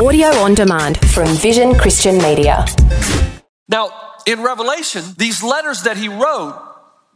Audio 0.00 0.28
on 0.28 0.54
demand 0.54 0.98
from 1.10 1.26
Vision 1.36 1.74
Christian 1.74 2.16
Media. 2.16 2.64
Now, 3.68 3.90
in 4.26 4.42
Revelation, 4.42 5.04
these 5.18 5.42
letters 5.42 5.82
that 5.82 5.98
he 5.98 6.08
wrote 6.08 6.58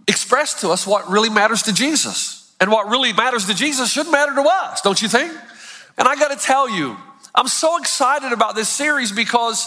express 0.06 0.60
to 0.60 0.68
us 0.68 0.86
what 0.86 1.08
really 1.08 1.30
matters 1.30 1.62
to 1.62 1.72
Jesus. 1.72 2.54
And 2.60 2.70
what 2.70 2.88
really 2.88 3.14
matters 3.14 3.46
to 3.46 3.54
Jesus 3.54 3.90
should 3.90 4.10
matter 4.10 4.34
to 4.34 4.42
us, 4.42 4.82
don't 4.82 5.00
you 5.00 5.08
think? 5.08 5.32
And 5.96 6.06
I 6.06 6.16
got 6.16 6.38
to 6.38 6.46
tell 6.46 6.68
you, 6.68 6.98
I'm 7.34 7.48
so 7.48 7.78
excited 7.78 8.32
about 8.32 8.54
this 8.54 8.68
series 8.68 9.10
because 9.10 9.66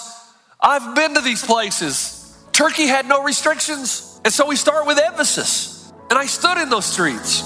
I've 0.61 0.95
been 0.95 1.15
to 1.15 1.21
these 1.21 1.43
places. 1.43 2.37
Turkey 2.51 2.85
had 2.85 3.07
no 3.07 3.23
restrictions. 3.23 4.21
And 4.23 4.31
so 4.31 4.45
we 4.45 4.55
start 4.55 4.85
with 4.85 4.99
Ephesus. 4.99 5.91
And 6.11 6.19
I 6.19 6.27
stood 6.27 6.59
in 6.59 6.69
those 6.69 6.85
streets. 6.85 7.41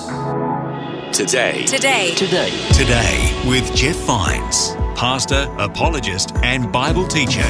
Today, 1.13 1.63
Today. 1.65 2.15
Today. 2.15 2.49
Today 2.73 3.43
with 3.47 3.73
Jeff 3.75 3.95
Vines, 3.97 4.75
pastor, 4.95 5.53
apologist, 5.57 6.35
and 6.43 6.71
Bible 6.71 7.07
teacher. 7.07 7.41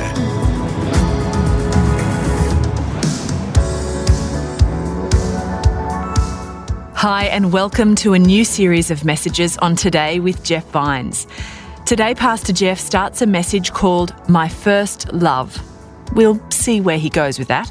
Hi, 6.96 7.26
and 7.26 7.52
welcome 7.52 7.96
to 7.96 8.14
a 8.14 8.20
new 8.20 8.46
series 8.46 8.90
of 8.90 9.04
messages 9.04 9.58
on 9.58 9.76
Today 9.76 10.20
with 10.22 10.42
Jeff 10.44 10.66
Vines. 10.72 11.28
Today, 11.86 12.16
Pastor 12.16 12.54
Jeff 12.54 12.80
starts 12.80 13.22
a 13.22 13.26
message 13.26 13.74
called 13.74 14.14
My 14.30 14.48
First 14.48 15.12
Love. 15.12 15.62
We'll 16.14 16.40
see 16.50 16.80
where 16.80 16.98
he 16.98 17.10
goes 17.10 17.38
with 17.38 17.50
that. 17.50 17.70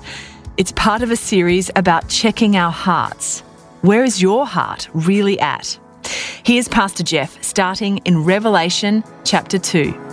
It's 0.59 0.73
part 0.73 1.00
of 1.00 1.11
a 1.11 1.17
series 1.17 1.70
about 1.77 2.09
checking 2.09 2.56
our 2.56 2.70
hearts. 2.70 3.41
Where 3.81 4.05
is 4.05 4.20
your 4.20 4.47
heart 4.47 4.89
really 4.93 5.41
at? 5.41 5.78
Here's 6.45 6.69
Pastor 6.69 7.03
Jeff 7.03 7.43
starting 7.43 7.99
in 7.99 8.25
Revelation 8.25 9.05
chapter 9.25 9.59
2. 9.59 10.13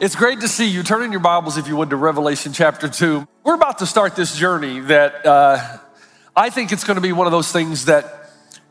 It's 0.00 0.16
great 0.16 0.40
to 0.40 0.48
see 0.48 0.68
you. 0.68 0.82
Turn 0.82 1.02
in 1.02 1.12
your 1.12 1.20
Bibles, 1.20 1.56
if 1.56 1.66
you 1.66 1.76
would, 1.76 1.88
to 1.88 1.96
Revelation 1.96 2.52
chapter 2.52 2.90
2. 2.90 3.26
We're 3.42 3.54
about 3.54 3.78
to 3.78 3.86
start 3.86 4.14
this 4.14 4.36
journey 4.36 4.80
that 4.80 5.24
uh, 5.24 5.78
I 6.36 6.50
think 6.50 6.72
it's 6.72 6.84
going 6.84 6.96
to 6.96 7.00
be 7.00 7.12
one 7.12 7.26
of 7.26 7.32
those 7.32 7.50
things 7.50 7.86
that 7.86 8.23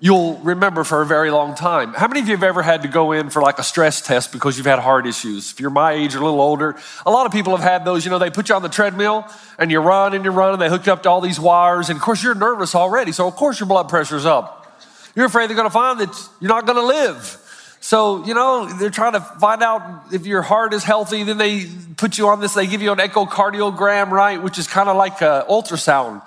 you'll 0.04 0.36
remember 0.40 0.84
for 0.84 1.02
a 1.02 1.06
very 1.06 1.32
long 1.32 1.56
time. 1.56 1.94
How 1.94 2.10
many 2.10 2.20
of 2.20 2.28
you 2.28 2.36
have 2.36 2.44
ever 2.44 2.62
had 2.62 2.82
to 2.82 2.90
go 2.90 3.14
in 3.14 3.30
for 3.30 3.42
like 3.42 3.58
a 3.58 3.64
stress 3.64 4.02
test 4.02 4.34
because 4.34 4.58
you've 4.58 4.66
had 4.66 4.80
heart 4.80 5.08
issues? 5.08 5.54
If 5.54 5.62
you're 5.62 5.70
my 5.70 5.94
age 5.94 6.14
or 6.14 6.18
a 6.18 6.26
little 6.26 6.42
older, 6.42 6.76
a 7.06 7.10
lot 7.10 7.26
of 7.26 7.32
people 7.32 7.56
have 7.56 7.64
had 7.64 7.86
those. 7.86 8.04
You 8.04 8.12
know, 8.12 8.20
they 8.20 8.30
put 8.30 8.50
you 8.50 8.56
on 8.56 8.64
the 8.64 8.68
treadmill 8.68 9.26
and 9.58 9.72
you 9.72 9.80
run 9.80 10.14
and 10.14 10.26
you 10.26 10.32
run 10.32 10.52
and 10.52 10.62
they 10.62 10.68
hook 10.68 10.88
you 10.88 10.92
up 10.92 11.04
to 11.04 11.10
all 11.10 11.22
these 11.22 11.40
wires. 11.40 11.90
And 11.90 11.96
of 11.96 12.04
course, 12.04 12.22
you're 12.22 12.36
nervous 12.36 12.76
already. 12.76 13.14
So, 13.14 13.30
of 13.30 13.38
course, 13.38 13.62
your 13.62 13.68
blood 13.68 13.88
pressure's 13.88 14.26
up. 14.26 14.78
You're 15.16 15.28
afraid 15.28 15.50
they're 15.50 15.56
going 15.56 15.70
to 15.70 15.74
find 15.74 16.02
that 16.02 16.30
you're 16.42 16.50
not 16.50 16.66
going 16.66 16.80
to 16.80 16.86
live. 16.86 17.40
So, 17.80 18.26
you 18.26 18.34
know, 18.34 18.66
they're 18.74 18.90
trying 18.90 19.14
to 19.14 19.22
find 19.22 19.64
out 19.64 20.12
if 20.12 20.26
your 20.26 20.42
heart 20.42 20.74
is 20.74 20.84
healthy. 20.84 21.24
Then 21.24 21.38
they 21.38 21.66
put 21.96 22.18
you 22.18 22.28
on 22.28 22.42
this, 22.42 22.56
they 22.56 22.68
give 22.68 22.82
you 22.82 22.92
an 22.92 22.98
echocardiogram, 22.98 24.10
right? 24.10 24.44
Which 24.44 24.60
is 24.60 24.68
kind 24.68 24.90
of 24.90 24.98
like 24.98 25.22
an 25.22 25.44
ultrasound. 25.44 26.22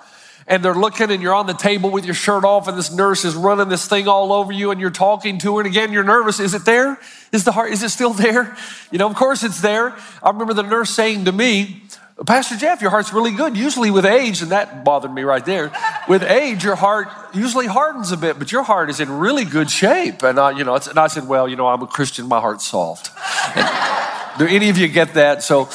And 0.47 0.63
they're 0.63 0.73
looking 0.73 1.11
and 1.11 1.21
you're 1.21 1.33
on 1.33 1.45
the 1.45 1.53
table 1.53 1.91
with 1.91 2.05
your 2.05 2.13
shirt 2.13 2.45
off 2.45 2.67
and 2.69 2.77
this 2.77 2.91
nurse 2.93 3.25
is 3.25 3.35
running 3.35 3.67
this 3.67 3.87
thing 3.87 4.07
all 4.07 4.31
over 4.31 4.51
you 4.51 4.71
and 4.71 4.79
you're 4.79 4.89
talking 4.89 5.39
to 5.39 5.55
her. 5.55 5.61
And 5.61 5.67
again, 5.67 5.91
you're 5.91 6.05
nervous. 6.05 6.39
Is 6.39 6.53
it 6.53 6.63
there? 6.63 6.97
Is 7.33 7.43
the 7.43 7.51
heart, 7.51 7.71
is 7.71 7.83
it 7.83 7.89
still 7.89 8.13
there? 8.13 8.55
You 8.89 8.97
know, 8.97 9.09
of 9.09 9.15
course 9.15 9.43
it's 9.43 9.61
there. 9.61 9.95
I 10.23 10.29
remember 10.29 10.53
the 10.53 10.63
nurse 10.63 10.89
saying 10.89 11.25
to 11.25 11.31
me, 11.31 11.83
Pastor 12.25 12.57
Jeff, 12.57 12.81
your 12.81 12.89
heart's 12.89 13.13
really 13.13 13.31
good. 13.31 13.55
Usually 13.55 13.91
with 13.91 14.03
age, 14.03 14.41
and 14.41 14.51
that 14.51 14.83
bothered 14.83 15.13
me 15.13 15.21
right 15.21 15.45
there. 15.45 15.71
With 16.07 16.23
age, 16.23 16.63
your 16.63 16.75
heart 16.75 17.09
usually 17.31 17.67
hardens 17.67 18.11
a 18.11 18.17
bit, 18.17 18.39
but 18.39 18.51
your 18.51 18.63
heart 18.63 18.89
is 18.89 18.99
in 18.99 19.11
really 19.11 19.45
good 19.45 19.69
shape. 19.69 20.23
And 20.23 20.39
I, 20.39 20.51
you 20.51 20.63
know, 20.63 20.75
and 20.75 20.97
I 20.97 21.07
said, 21.07 21.27
well, 21.27 21.47
you 21.47 21.55
know, 21.55 21.67
I'm 21.67 21.83
a 21.83 21.87
Christian. 21.87 22.27
My 22.27 22.39
heart's 22.39 22.65
soft. 22.65 23.11
Do 24.39 24.47
any 24.47 24.69
of 24.69 24.79
you 24.79 24.87
get 24.87 25.13
that? 25.13 25.43
So 25.43 25.69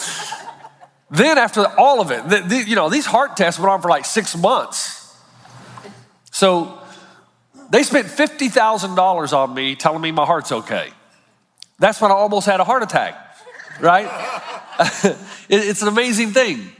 then 1.12 1.36
after 1.36 1.66
all 1.78 2.00
of 2.00 2.10
it, 2.10 2.26
the, 2.26 2.40
the, 2.40 2.64
you 2.66 2.74
know, 2.74 2.88
these 2.88 3.04
heart 3.04 3.36
tests 3.36 3.60
went 3.60 3.70
on 3.70 3.82
for 3.82 3.90
like 3.90 4.06
six 4.06 4.34
months. 4.34 5.14
So 6.30 6.80
they 7.70 7.82
spent 7.82 8.08
fifty 8.08 8.48
thousand 8.48 8.94
dollars 8.94 9.34
on 9.34 9.52
me, 9.52 9.76
telling 9.76 10.00
me 10.00 10.10
my 10.10 10.24
heart's 10.24 10.50
okay. 10.50 10.88
That's 11.78 12.00
when 12.00 12.10
I 12.10 12.14
almost 12.14 12.46
had 12.46 12.60
a 12.60 12.64
heart 12.64 12.82
attack, 12.82 13.14
right? 13.78 14.08
it's 15.50 15.82
an 15.82 15.88
amazing 15.88 16.30
thing. 16.30 16.72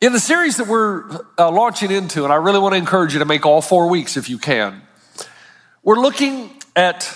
In 0.00 0.12
the 0.12 0.20
series 0.20 0.56
that 0.56 0.66
we're 0.66 1.04
uh, 1.38 1.50
launching 1.50 1.90
into, 1.90 2.24
and 2.24 2.32
I 2.32 2.36
really 2.36 2.58
want 2.58 2.72
to 2.72 2.78
encourage 2.78 3.12
you 3.12 3.18
to 3.18 3.26
make 3.26 3.44
all 3.44 3.60
four 3.60 3.88
weeks 3.88 4.16
if 4.16 4.30
you 4.30 4.38
can, 4.38 4.80
we're 5.82 6.00
looking 6.00 6.50
at 6.74 7.14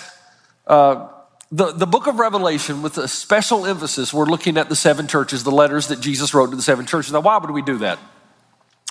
uh, 0.67 1.07
the, 1.51 1.71
the 1.71 1.87
book 1.87 2.07
of 2.07 2.19
Revelation 2.19 2.81
with 2.81 2.97
a 2.97 3.07
special 3.07 3.65
emphasis. 3.65 4.13
We're 4.13 4.25
looking 4.25 4.57
at 4.57 4.69
the 4.69 4.75
seven 4.75 5.07
churches, 5.07 5.43
the 5.43 5.51
letters 5.51 5.87
that 5.87 6.01
Jesus 6.01 6.33
wrote 6.33 6.49
to 6.49 6.55
the 6.55 6.61
seven 6.61 6.85
churches. 6.85 7.13
Now, 7.13 7.21
why 7.21 7.37
would 7.37 7.51
we 7.51 7.61
do 7.61 7.77
that? 7.79 7.99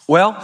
Well, 0.08 0.42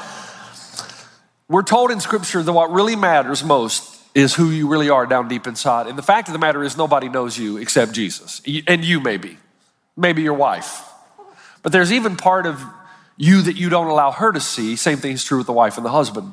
we're 1.48 1.62
told 1.62 1.90
in 1.90 2.00
Scripture 2.00 2.42
that 2.42 2.52
what 2.52 2.70
really 2.70 2.96
matters 2.96 3.44
most 3.44 4.00
is 4.14 4.34
who 4.34 4.50
you 4.50 4.68
really 4.68 4.90
are 4.90 5.06
down 5.06 5.28
deep 5.28 5.46
inside. 5.46 5.86
And 5.86 5.96
the 5.96 6.02
fact 6.02 6.28
of 6.28 6.32
the 6.32 6.38
matter 6.38 6.62
is, 6.62 6.76
nobody 6.76 7.08
knows 7.08 7.38
you 7.38 7.56
except 7.56 7.92
Jesus, 7.92 8.42
and 8.66 8.84
you 8.84 9.00
maybe 9.00 9.38
maybe 9.96 10.22
your 10.22 10.34
wife. 10.34 10.82
But 11.62 11.72
there's 11.72 11.92
even 11.92 12.16
part 12.16 12.46
of 12.46 12.62
you 13.16 13.42
that 13.42 13.56
you 13.56 13.68
don't 13.68 13.86
allow 13.86 14.10
her 14.10 14.32
to 14.32 14.40
see. 14.40 14.76
Same 14.76 14.98
thing 14.98 15.12
is 15.12 15.24
true 15.24 15.38
with 15.38 15.46
the 15.46 15.52
wife 15.52 15.76
and 15.76 15.86
the 15.86 15.90
husband. 15.90 16.32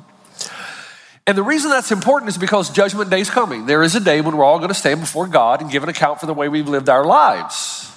And 1.30 1.38
the 1.38 1.44
reason 1.44 1.70
that's 1.70 1.92
important 1.92 2.28
is 2.28 2.36
because 2.36 2.70
judgment 2.70 3.08
day 3.08 3.20
is 3.20 3.30
coming. 3.30 3.66
There 3.66 3.84
is 3.84 3.94
a 3.94 4.00
day 4.00 4.20
when 4.20 4.36
we're 4.36 4.42
all 4.42 4.58
going 4.58 4.70
to 4.70 4.74
stand 4.74 4.98
before 4.98 5.28
God 5.28 5.62
and 5.62 5.70
give 5.70 5.84
an 5.84 5.88
account 5.88 6.18
for 6.18 6.26
the 6.26 6.34
way 6.34 6.48
we've 6.48 6.68
lived 6.68 6.88
our 6.88 7.04
lives. 7.04 7.88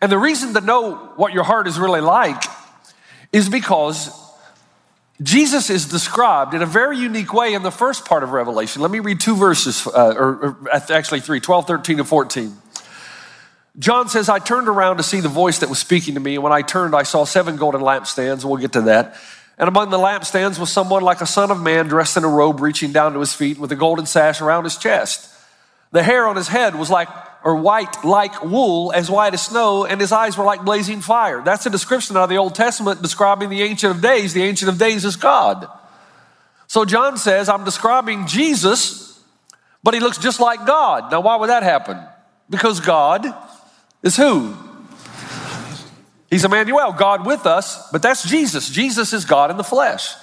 And 0.00 0.10
the 0.10 0.18
reason 0.18 0.52
to 0.54 0.60
know 0.60 1.12
what 1.14 1.32
your 1.32 1.44
heart 1.44 1.68
is 1.68 1.78
really 1.78 2.00
like 2.00 2.42
is 3.30 3.48
because 3.48 4.10
Jesus 5.22 5.70
is 5.70 5.86
described 5.86 6.52
in 6.52 6.62
a 6.62 6.66
very 6.66 6.98
unique 6.98 7.32
way 7.32 7.54
in 7.54 7.62
the 7.62 7.70
first 7.70 8.06
part 8.06 8.24
of 8.24 8.32
Revelation. 8.32 8.82
Let 8.82 8.90
me 8.90 8.98
read 8.98 9.20
two 9.20 9.36
verses, 9.36 9.86
uh, 9.86 10.12
or, 10.16 10.56
or 10.64 10.68
actually 10.72 11.20
three 11.20 11.38
12, 11.38 11.68
13, 11.68 12.00
and 12.00 12.08
14. 12.08 12.56
John 13.78 14.08
says, 14.08 14.28
I 14.28 14.40
turned 14.40 14.66
around 14.66 14.96
to 14.96 15.04
see 15.04 15.20
the 15.20 15.28
voice 15.28 15.60
that 15.60 15.68
was 15.68 15.78
speaking 15.78 16.14
to 16.14 16.20
me, 16.20 16.34
and 16.34 16.42
when 16.42 16.52
I 16.52 16.62
turned, 16.62 16.96
I 16.96 17.04
saw 17.04 17.24
seven 17.24 17.54
golden 17.54 17.82
lampstands. 17.82 18.44
We'll 18.44 18.56
get 18.56 18.72
to 18.72 18.80
that. 18.80 19.16
And 19.58 19.68
among 19.68 19.90
the 19.90 19.98
lampstands 19.98 20.58
was 20.58 20.72
someone 20.72 21.02
like 21.02 21.20
a 21.20 21.26
son 21.26 21.50
of 21.50 21.60
man 21.60 21.88
dressed 21.88 22.16
in 22.16 22.24
a 22.24 22.28
robe 22.28 22.60
reaching 22.60 22.92
down 22.92 23.12
to 23.12 23.20
his 23.20 23.34
feet 23.34 23.58
with 23.58 23.70
a 23.70 23.76
golden 23.76 24.06
sash 24.06 24.40
around 24.40 24.64
his 24.64 24.76
chest. 24.76 25.28
The 25.90 26.02
hair 26.02 26.26
on 26.26 26.36
his 26.36 26.48
head 26.48 26.74
was 26.74 26.90
like, 26.90 27.08
or 27.44 27.56
white 27.56 28.04
like 28.04 28.42
wool, 28.42 28.92
as 28.92 29.10
white 29.10 29.34
as 29.34 29.42
snow, 29.42 29.84
and 29.84 30.00
his 30.00 30.12
eyes 30.12 30.38
were 30.38 30.44
like 30.44 30.64
blazing 30.64 31.00
fire. 31.00 31.42
That's 31.42 31.66
a 31.66 31.70
description 31.70 32.16
out 32.16 32.24
of 32.24 32.28
the 32.30 32.38
Old 32.38 32.54
Testament 32.54 33.02
describing 33.02 33.50
the 33.50 33.62
Ancient 33.62 33.96
of 33.96 34.02
Days. 34.02 34.32
The 34.32 34.42
Ancient 34.42 34.70
of 34.70 34.78
Days 34.78 35.04
is 35.04 35.16
God. 35.16 35.68
So 36.66 36.84
John 36.84 37.18
says, 37.18 37.48
I'm 37.48 37.64
describing 37.64 38.26
Jesus, 38.26 39.20
but 39.82 39.92
he 39.92 40.00
looks 40.00 40.18
just 40.18 40.40
like 40.40 40.64
God. 40.66 41.10
Now, 41.12 41.20
why 41.20 41.36
would 41.36 41.50
that 41.50 41.62
happen? 41.62 41.98
Because 42.48 42.80
God 42.80 43.26
is 44.02 44.16
who? 44.16 44.56
He's 46.32 46.46
Emmanuel, 46.46 46.94
God 46.94 47.26
with 47.26 47.44
us, 47.44 47.90
but 47.90 48.00
that's 48.00 48.26
Jesus. 48.26 48.70
Jesus 48.70 49.12
is 49.12 49.26
God 49.26 49.50
in 49.50 49.58
the 49.58 49.62
flesh. 49.62 50.14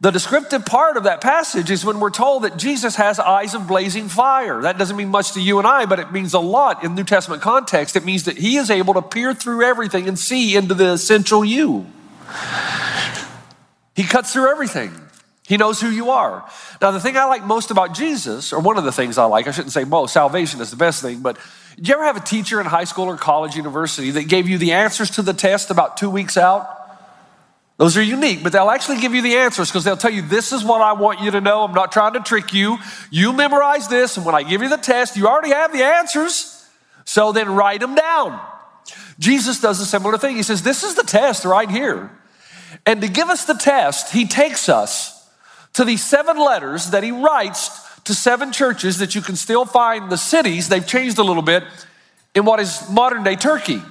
The 0.00 0.10
descriptive 0.10 0.64
part 0.64 0.96
of 0.96 1.02
that 1.02 1.20
passage 1.20 1.70
is 1.70 1.84
when 1.84 2.00
we're 2.00 2.08
told 2.08 2.44
that 2.44 2.56
Jesus 2.56 2.96
has 2.96 3.18
eyes 3.18 3.52
of 3.52 3.68
blazing 3.68 4.08
fire. 4.08 4.62
That 4.62 4.78
doesn't 4.78 4.96
mean 4.96 5.10
much 5.10 5.32
to 5.32 5.42
you 5.42 5.58
and 5.58 5.68
I, 5.68 5.84
but 5.84 5.98
it 5.98 6.12
means 6.12 6.32
a 6.32 6.38
lot 6.38 6.82
in 6.82 6.94
New 6.94 7.04
Testament 7.04 7.42
context. 7.42 7.94
It 7.94 8.06
means 8.06 8.24
that 8.24 8.38
he 8.38 8.56
is 8.56 8.70
able 8.70 8.94
to 8.94 9.02
peer 9.02 9.34
through 9.34 9.64
everything 9.64 10.08
and 10.08 10.18
see 10.18 10.56
into 10.56 10.72
the 10.72 10.92
essential 10.92 11.44
you. 11.44 11.84
He 13.94 14.04
cuts 14.04 14.32
through 14.32 14.50
everything. 14.50 14.98
He 15.48 15.56
knows 15.56 15.80
who 15.80 15.88
you 15.88 16.10
are. 16.10 16.46
Now, 16.82 16.90
the 16.90 17.00
thing 17.00 17.16
I 17.16 17.24
like 17.24 17.42
most 17.42 17.70
about 17.70 17.94
Jesus, 17.94 18.52
or 18.52 18.60
one 18.60 18.76
of 18.76 18.84
the 18.84 18.92
things 18.92 19.16
I 19.16 19.24
like, 19.24 19.48
I 19.48 19.50
shouldn't 19.50 19.72
say 19.72 19.84
most, 19.84 20.12
salvation 20.12 20.60
is 20.60 20.70
the 20.70 20.76
best 20.76 21.00
thing, 21.00 21.20
but 21.20 21.38
did 21.76 21.88
you 21.88 21.94
ever 21.94 22.04
have 22.04 22.18
a 22.18 22.20
teacher 22.20 22.60
in 22.60 22.66
high 22.66 22.84
school 22.84 23.06
or 23.06 23.16
college, 23.16 23.56
university 23.56 24.10
that 24.10 24.24
gave 24.28 24.46
you 24.46 24.58
the 24.58 24.72
answers 24.72 25.08
to 25.12 25.22
the 25.22 25.32
test 25.32 25.70
about 25.70 25.96
two 25.96 26.10
weeks 26.10 26.36
out? 26.36 26.68
Those 27.78 27.96
are 27.96 28.02
unique, 28.02 28.42
but 28.42 28.52
they'll 28.52 28.68
actually 28.68 29.00
give 29.00 29.14
you 29.14 29.22
the 29.22 29.36
answers 29.36 29.70
because 29.70 29.84
they'll 29.84 29.96
tell 29.96 30.10
you, 30.10 30.20
this 30.20 30.52
is 30.52 30.62
what 30.62 30.82
I 30.82 30.92
want 30.92 31.22
you 31.22 31.30
to 31.30 31.40
know. 31.40 31.62
I'm 31.62 31.72
not 31.72 31.92
trying 31.92 32.12
to 32.12 32.20
trick 32.20 32.52
you. 32.52 32.76
You 33.10 33.32
memorize 33.32 33.88
this, 33.88 34.18
and 34.18 34.26
when 34.26 34.34
I 34.34 34.42
give 34.42 34.60
you 34.60 34.68
the 34.68 34.76
test, 34.76 35.16
you 35.16 35.28
already 35.28 35.54
have 35.54 35.72
the 35.72 35.82
answers. 35.82 36.68
So 37.06 37.32
then 37.32 37.54
write 37.54 37.80
them 37.80 37.94
down. 37.94 38.38
Jesus 39.18 39.62
does 39.62 39.80
a 39.80 39.86
similar 39.86 40.18
thing. 40.18 40.36
He 40.36 40.42
says, 40.42 40.62
This 40.62 40.82
is 40.84 40.94
the 40.94 41.04
test 41.04 41.46
right 41.46 41.70
here. 41.70 42.10
And 42.84 43.00
to 43.00 43.08
give 43.08 43.30
us 43.30 43.46
the 43.46 43.54
test, 43.54 44.12
he 44.12 44.26
takes 44.26 44.68
us 44.68 45.17
to 45.78 45.84
these 45.84 46.04
seven 46.04 46.38
letters 46.38 46.90
that 46.90 47.02
he 47.02 47.10
writes 47.10 47.70
to 48.04 48.14
seven 48.14 48.52
churches 48.52 48.98
that 48.98 49.14
you 49.14 49.22
can 49.22 49.34
still 49.34 49.64
find 49.64 50.10
the 50.10 50.16
cities, 50.16 50.68
they've 50.68 50.86
changed 50.86 51.18
a 51.18 51.24
little 51.24 51.42
bit, 51.42 51.64
in 52.34 52.44
what 52.44 52.60
is 52.60 52.88
modern 52.90 53.24
day 53.24 53.34
Turkey. 53.34 53.82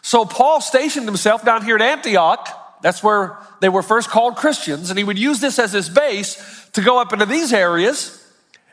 So 0.00 0.24
Paul 0.24 0.60
stationed 0.60 1.06
himself 1.06 1.44
down 1.44 1.64
here 1.64 1.76
at 1.76 1.82
Antioch 1.82 2.48
that's 2.82 3.02
where 3.02 3.38
they 3.60 3.68
were 3.68 3.82
first 3.82 4.10
called 4.10 4.36
Christians. 4.36 4.90
And 4.90 4.98
he 4.98 5.04
would 5.04 5.18
use 5.18 5.40
this 5.40 5.58
as 5.58 5.72
his 5.72 5.88
base 5.88 6.68
to 6.72 6.82
go 6.82 7.00
up 7.00 7.12
into 7.12 7.26
these 7.26 7.52
areas 7.52 8.18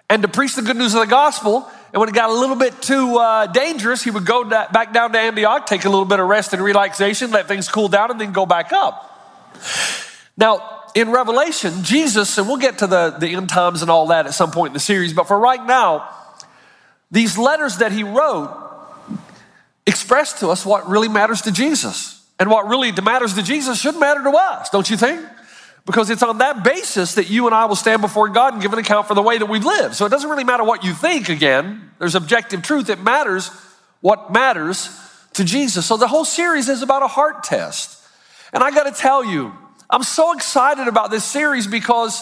and 0.10 0.24
to 0.24 0.28
preach 0.28 0.56
the 0.56 0.64
good 0.64 0.76
news 0.76 0.96
of 0.96 1.02
the 1.02 1.08
gospel. 1.08 1.70
And 1.94 2.00
when 2.00 2.10
it 2.10 2.16
got 2.16 2.32
a 2.32 2.34
little 2.34 2.56
bit 2.56 2.82
too 2.82 3.18
uh, 3.18 3.46
dangerous, 3.48 4.04
he 4.04 4.10
would 4.10 4.26
go 4.26 4.44
back 4.44 4.94
down 4.94 5.14
to 5.14 5.20
Antioch, 5.20 5.66
take 5.68 5.86
a 5.86 5.90
little 5.90 6.06
bit 6.06 6.20
of 6.20 6.28
rest 6.28 6.54
and 6.54 6.62
relaxation, 6.62 7.32
let 7.32 7.48
things 7.48 7.70
cool 7.70 7.88
down, 7.88 8.10
and 8.12 8.20
then 8.20 8.32
go 8.32 8.46
back 8.46 8.74
up. 8.74 9.06
Now, 10.38 10.79
in 10.96 11.12
Revelation, 11.12 11.84
Jesus, 11.84 12.38
and 12.38 12.48
we'll 12.48 12.58
get 12.58 12.80
to 12.80 12.88
the, 12.88 13.12
the 13.20 13.30
end 13.30 13.50
times 13.50 13.82
and 13.82 13.92
all 13.92 14.08
that 14.08 14.26
at 14.26 14.34
some 14.34 14.52
point 14.52 14.72
in 14.72 14.74
the 14.74 14.80
series, 14.80 15.14
but 15.14 15.28
for 15.28 15.38
right 15.38 15.64
now, 15.66 16.10
these 17.12 17.38
letters 17.38 17.78
that 17.78 17.92
he 17.92 18.04
wrote 18.04 18.56
express 19.86 20.40
to 20.40 20.50
us 20.50 20.66
what 20.66 20.88
really 20.88 21.08
matters 21.08 21.42
to 21.42 21.52
Jesus. 21.52 22.16
And 22.40 22.50
what 22.50 22.68
really 22.68 22.92
matters 22.92 23.34
to 23.34 23.44
Jesus 23.44 23.82
should 23.82 24.00
matter 24.00 24.24
to 24.24 24.30
us, 24.30 24.70
don't 24.70 24.90
you 24.90 24.96
think? 24.96 25.22
Because 25.86 26.10
it's 26.10 26.24
on 26.24 26.38
that 26.38 26.64
basis 26.64 27.16
that 27.16 27.30
you 27.30 27.48
and 27.48 27.56
I 27.56 27.66
will 27.66 27.76
stand 27.76 28.02
before 28.02 28.30
God 28.30 28.54
and 28.54 28.62
give 28.62 28.72
an 28.72 28.80
account 28.80 29.08
for 29.08 29.16
the 29.16 29.22
way 29.22 29.38
that 29.38 29.48
we've 29.48 29.66
lived. 29.66 29.96
So 29.96 30.06
it 30.06 30.10
doesn't 30.10 30.30
really 30.30 30.44
matter 30.44 30.64
what 30.64 30.84
you 30.84 30.94
think 30.94 31.30
again. 31.30 31.92
There's 31.98 32.16
objective 32.16 32.62
truth. 32.62 32.90
It 32.90 33.02
matters 33.02 33.50
what 34.02 34.32
matters 34.32 34.90
to 35.34 35.44
Jesus. 35.44 35.86
So 35.86 35.98
the 35.98 36.08
whole 36.08 36.26
series 36.26 36.70
is 36.70 36.82
about 36.82 37.04
a 37.04 37.08
heart 37.08 37.44
test. 37.44 38.02
And 38.54 38.64
I 38.64 38.72
got 38.72 38.84
to 38.84 38.92
tell 38.92 39.26
you, 39.26 39.54
I'm 39.90 40.04
so 40.04 40.34
excited 40.34 40.88
about 40.88 41.10
this 41.10 41.24
series 41.24 41.66
because 41.66 42.22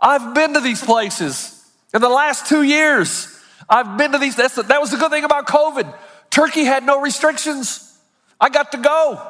I've 0.00 0.34
been 0.34 0.54
to 0.54 0.60
these 0.60 0.82
places 0.82 1.64
in 1.94 2.00
the 2.00 2.08
last 2.08 2.46
two 2.46 2.62
years. 2.62 3.32
I've 3.68 3.96
been 3.96 4.12
to 4.12 4.18
these. 4.18 4.36
That's 4.36 4.56
the, 4.56 4.62
that 4.64 4.80
was 4.80 4.90
the 4.90 4.96
good 4.96 5.10
thing 5.10 5.24
about 5.24 5.46
COVID. 5.46 5.92
Turkey 6.30 6.64
had 6.64 6.84
no 6.84 7.00
restrictions. 7.00 7.96
I 8.40 8.48
got 8.48 8.72
to 8.72 8.78
go. 8.78 9.20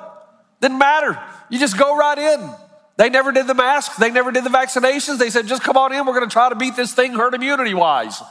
Didn't 0.60 0.78
matter. 0.78 1.20
You 1.50 1.58
just 1.58 1.78
go 1.78 1.96
right 1.96 2.18
in. 2.18 2.50
They 2.96 3.10
never 3.10 3.30
did 3.30 3.46
the 3.46 3.54
mask. 3.54 3.96
they 3.96 4.10
never 4.10 4.32
did 4.32 4.42
the 4.44 4.50
vaccinations. 4.50 5.18
They 5.18 5.28
said, 5.28 5.46
just 5.46 5.62
come 5.62 5.76
on 5.76 5.92
in, 5.92 6.06
we're 6.06 6.14
gonna 6.14 6.28
try 6.28 6.48
to 6.48 6.54
beat 6.54 6.76
this 6.76 6.94
thing 6.94 7.12
herd 7.12 7.34
immunity 7.34 7.74
wise. 7.74 8.22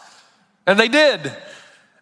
And 0.66 0.80
they 0.80 0.88
did. 0.88 1.32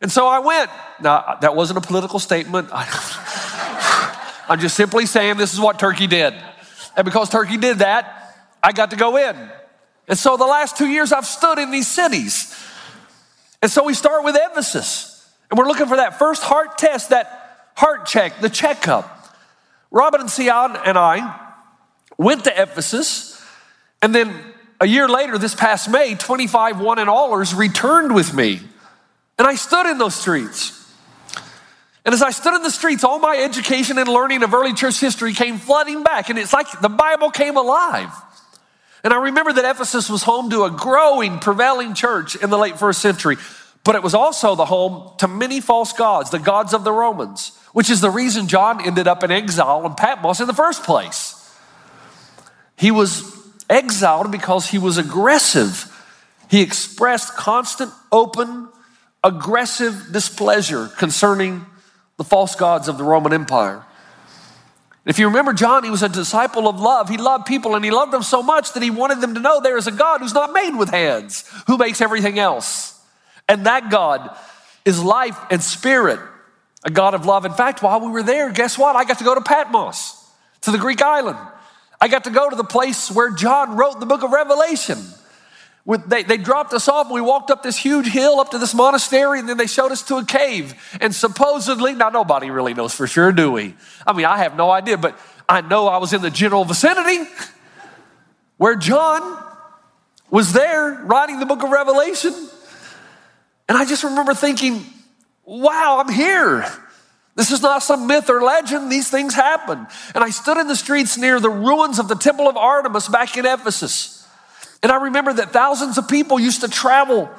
And 0.01 0.09
so 0.11 0.27
I 0.27 0.39
went. 0.39 0.69
Now, 1.01 1.37
that 1.41 1.55
wasn't 1.55 1.79
a 1.79 1.81
political 1.81 2.19
statement. 2.19 2.69
I'm 2.73 4.59
just 4.59 4.75
simply 4.75 5.05
saying 5.05 5.37
this 5.37 5.53
is 5.53 5.59
what 5.59 5.77
Turkey 5.77 6.07
did. 6.07 6.33
And 6.95 7.05
because 7.05 7.29
Turkey 7.29 7.57
did 7.57 7.79
that, 7.79 8.35
I 8.61 8.71
got 8.71 8.91
to 8.91 8.95
go 8.95 9.17
in. 9.17 9.35
And 10.07 10.17
so 10.17 10.37
the 10.37 10.45
last 10.45 10.77
two 10.77 10.87
years 10.87 11.11
I've 11.11 11.25
stood 11.25 11.59
in 11.59 11.71
these 11.71 11.87
cities. 11.87 12.55
And 13.61 13.71
so 13.71 13.83
we 13.83 13.93
start 13.93 14.23
with 14.23 14.35
Ephesus. 14.37 15.29
And 15.49 15.57
we're 15.57 15.67
looking 15.67 15.87
for 15.87 15.97
that 15.97 16.19
first 16.19 16.43
heart 16.43 16.77
test, 16.77 17.09
that 17.09 17.71
heart 17.75 18.05
check, 18.05 18.39
the 18.41 18.49
checkup. 18.49 19.35
Robin 19.91 20.21
and 20.21 20.29
Sion 20.29 20.75
and 20.85 20.97
I 20.97 21.39
went 22.17 22.43
to 22.45 22.61
Ephesus, 22.61 23.41
and 24.01 24.13
then 24.13 24.33
a 24.81 24.85
year 24.85 25.07
later, 25.07 25.37
this 25.37 25.55
past 25.55 25.89
May, 25.89 26.15
25 26.15 26.81
one 26.81 26.99
and 26.99 27.09
allers 27.09 27.53
returned 27.53 28.13
with 28.13 28.33
me. 28.33 28.59
And 29.37 29.47
I 29.47 29.55
stood 29.55 29.89
in 29.89 29.97
those 29.97 30.15
streets. 30.15 30.82
And 32.05 32.13
as 32.13 32.21
I 32.21 32.31
stood 32.31 32.55
in 32.55 32.63
the 32.63 32.69
streets, 32.69 33.03
all 33.03 33.19
my 33.19 33.37
education 33.37 33.97
and 33.97 34.09
learning 34.09 34.43
of 34.43 34.53
early 34.53 34.73
church 34.73 34.99
history 34.99 35.33
came 35.33 35.57
flooding 35.57 36.03
back, 36.03 36.29
and 36.29 36.37
it's 36.37 36.53
like 36.53 36.67
the 36.81 36.89
Bible 36.89 37.31
came 37.31 37.55
alive. 37.55 38.11
And 39.03 39.13
I 39.13 39.17
remember 39.17 39.53
that 39.53 39.69
Ephesus 39.69 40.09
was 40.09 40.23
home 40.23 40.49
to 40.49 40.63
a 40.63 40.71
growing, 40.71 41.39
prevailing 41.39 41.93
church 41.93 42.35
in 42.35 42.49
the 42.49 42.57
late 42.57 42.77
first 42.77 43.01
century, 43.01 43.37
but 43.83 43.95
it 43.95 44.03
was 44.03 44.13
also 44.13 44.55
the 44.55 44.65
home 44.65 45.11
to 45.19 45.27
many 45.27 45.61
false 45.61 45.93
gods, 45.93 46.29
the 46.29 46.39
gods 46.39 46.73
of 46.73 46.83
the 46.83 46.91
Romans 46.91 47.57
which 47.73 47.89
is 47.89 48.01
the 48.01 48.09
reason 48.09 48.47
John 48.47 48.85
ended 48.85 49.07
up 49.07 49.23
in 49.23 49.31
exile 49.31 49.85
in 49.85 49.95
Patmos 49.95 50.39
in 50.39 50.47
the 50.47 50.53
first 50.53 50.83
place. 50.83 51.39
He 52.77 52.91
was 52.91 53.23
exiled 53.69 54.31
because 54.31 54.69
he 54.69 54.77
was 54.77 54.97
aggressive. 54.97 55.89
He 56.49 56.61
expressed 56.61 57.35
constant, 57.35 57.91
open, 58.11 58.69
aggressive 59.23 60.09
displeasure 60.11 60.87
concerning 60.87 61.65
the 62.17 62.23
false 62.23 62.55
gods 62.55 62.87
of 62.87 62.97
the 62.97 63.03
Roman 63.03 63.33
Empire. 63.33 63.83
If 65.05 65.19
you 65.19 65.27
remember 65.27 65.51
John, 65.51 65.83
he 65.83 65.89
was 65.89 66.03
a 66.03 66.09
disciple 66.09 66.67
of 66.67 66.79
love. 66.79 67.09
He 67.09 67.17
loved 67.17 67.45
people 67.45 67.75
and 67.75 67.83
he 67.83 67.91
loved 67.91 68.13
them 68.13 68.23
so 68.23 68.41
much 68.41 68.73
that 68.73 68.83
he 68.83 68.89
wanted 68.89 69.19
them 69.19 69.33
to 69.33 69.41
know 69.41 69.59
there 69.59 69.77
is 69.77 69.87
a 69.87 69.91
God 69.91 70.21
who's 70.21 70.33
not 70.33 70.53
made 70.53 70.77
with 70.77 70.89
hands, 70.89 71.49
who 71.67 71.77
makes 71.77 71.99
everything 71.99 72.39
else. 72.39 73.01
And 73.49 73.65
that 73.65 73.89
God 73.89 74.35
is 74.85 75.03
life 75.03 75.37
and 75.49 75.61
spirit 75.61 76.19
a 76.83 76.89
God 76.89 77.13
of 77.13 77.25
love. 77.25 77.45
In 77.45 77.53
fact, 77.53 77.81
while 77.81 77.99
we 78.01 78.11
were 78.11 78.23
there, 78.23 78.51
guess 78.51 78.77
what? 78.77 78.95
I 78.95 79.05
got 79.05 79.19
to 79.19 79.23
go 79.23 79.35
to 79.35 79.41
Patmos, 79.41 80.21
to 80.61 80.71
the 80.71 80.77
Greek 80.77 81.01
island. 81.01 81.37
I 81.99 82.07
got 82.09 82.25
to 82.25 82.29
go 82.29 82.49
to 82.49 82.55
the 82.55 82.63
place 82.63 83.09
where 83.09 83.31
John 83.31 83.77
wrote 83.77 83.99
the 83.99 84.05
book 84.05 84.23
of 84.23 84.31
Revelation. 84.31 84.97
With, 85.85 86.09
they, 86.09 86.23
they 86.23 86.37
dropped 86.37 86.73
us 86.73 86.87
off. 86.87 87.11
We 87.11 87.19
walked 87.19 87.51
up 87.51 87.61
this 87.61 87.77
huge 87.77 88.07
hill 88.07 88.39
up 88.39 88.51
to 88.51 88.57
this 88.57 88.73
monastery, 88.73 89.39
and 89.39 89.49
then 89.49 89.57
they 89.57 89.67
showed 89.67 89.91
us 89.91 90.01
to 90.03 90.15
a 90.15 90.25
cave. 90.25 90.73
And 91.01 91.13
supposedly, 91.13 91.93
now 91.93 92.09
nobody 92.09 92.49
really 92.51 92.73
knows 92.73 92.93
for 92.93 93.05
sure, 93.05 93.33
do 93.33 93.51
we? 93.51 93.75
I 94.07 94.13
mean, 94.13 94.25
I 94.25 94.37
have 94.37 94.55
no 94.55 94.71
idea, 94.71 94.97
but 94.97 95.19
I 95.47 95.59
know 95.61 95.87
I 95.87 95.97
was 95.97 96.13
in 96.13 96.21
the 96.21 96.29
general 96.29 96.63
vicinity 96.63 97.29
where 98.57 98.75
John 98.75 99.43
was 100.29 100.53
there 100.53 101.03
writing 101.03 101.39
the 101.39 101.45
book 101.45 101.63
of 101.63 101.69
Revelation. 101.69 102.33
And 103.67 103.77
I 103.77 103.85
just 103.85 104.05
remember 104.05 104.33
thinking, 104.33 104.85
wow, 105.43 106.01
I'm 106.03 106.13
here. 106.13 106.65
This 107.35 107.51
is 107.51 107.61
not 107.61 107.83
some 107.83 108.07
myth 108.07 108.29
or 108.29 108.41
legend. 108.41 108.91
These 108.91 109.09
things 109.09 109.33
happen. 109.33 109.85
And 110.15 110.23
I 110.23 110.29
stood 110.29 110.57
in 110.57 110.67
the 110.67 110.75
streets 110.75 111.17
near 111.17 111.39
the 111.39 111.49
ruins 111.49 111.99
of 111.99 112.07
the 112.07 112.15
Temple 112.15 112.47
of 112.47 112.55
Artemis 112.55 113.09
back 113.09 113.35
in 113.35 113.45
Ephesus. 113.45 114.22
And 114.83 114.91
I 114.91 114.97
remember 114.97 115.33
that 115.33 115.51
thousands 115.51 115.97
of 115.97 116.09
people 116.09 116.39
used 116.39 116.61
to 116.61 116.67
travel 116.67 117.29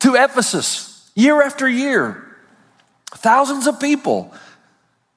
to 0.00 0.14
Ephesus 0.14 1.10
year 1.16 1.42
after 1.42 1.68
year. 1.68 2.36
Thousands 3.10 3.66
of 3.66 3.80
people. 3.80 4.32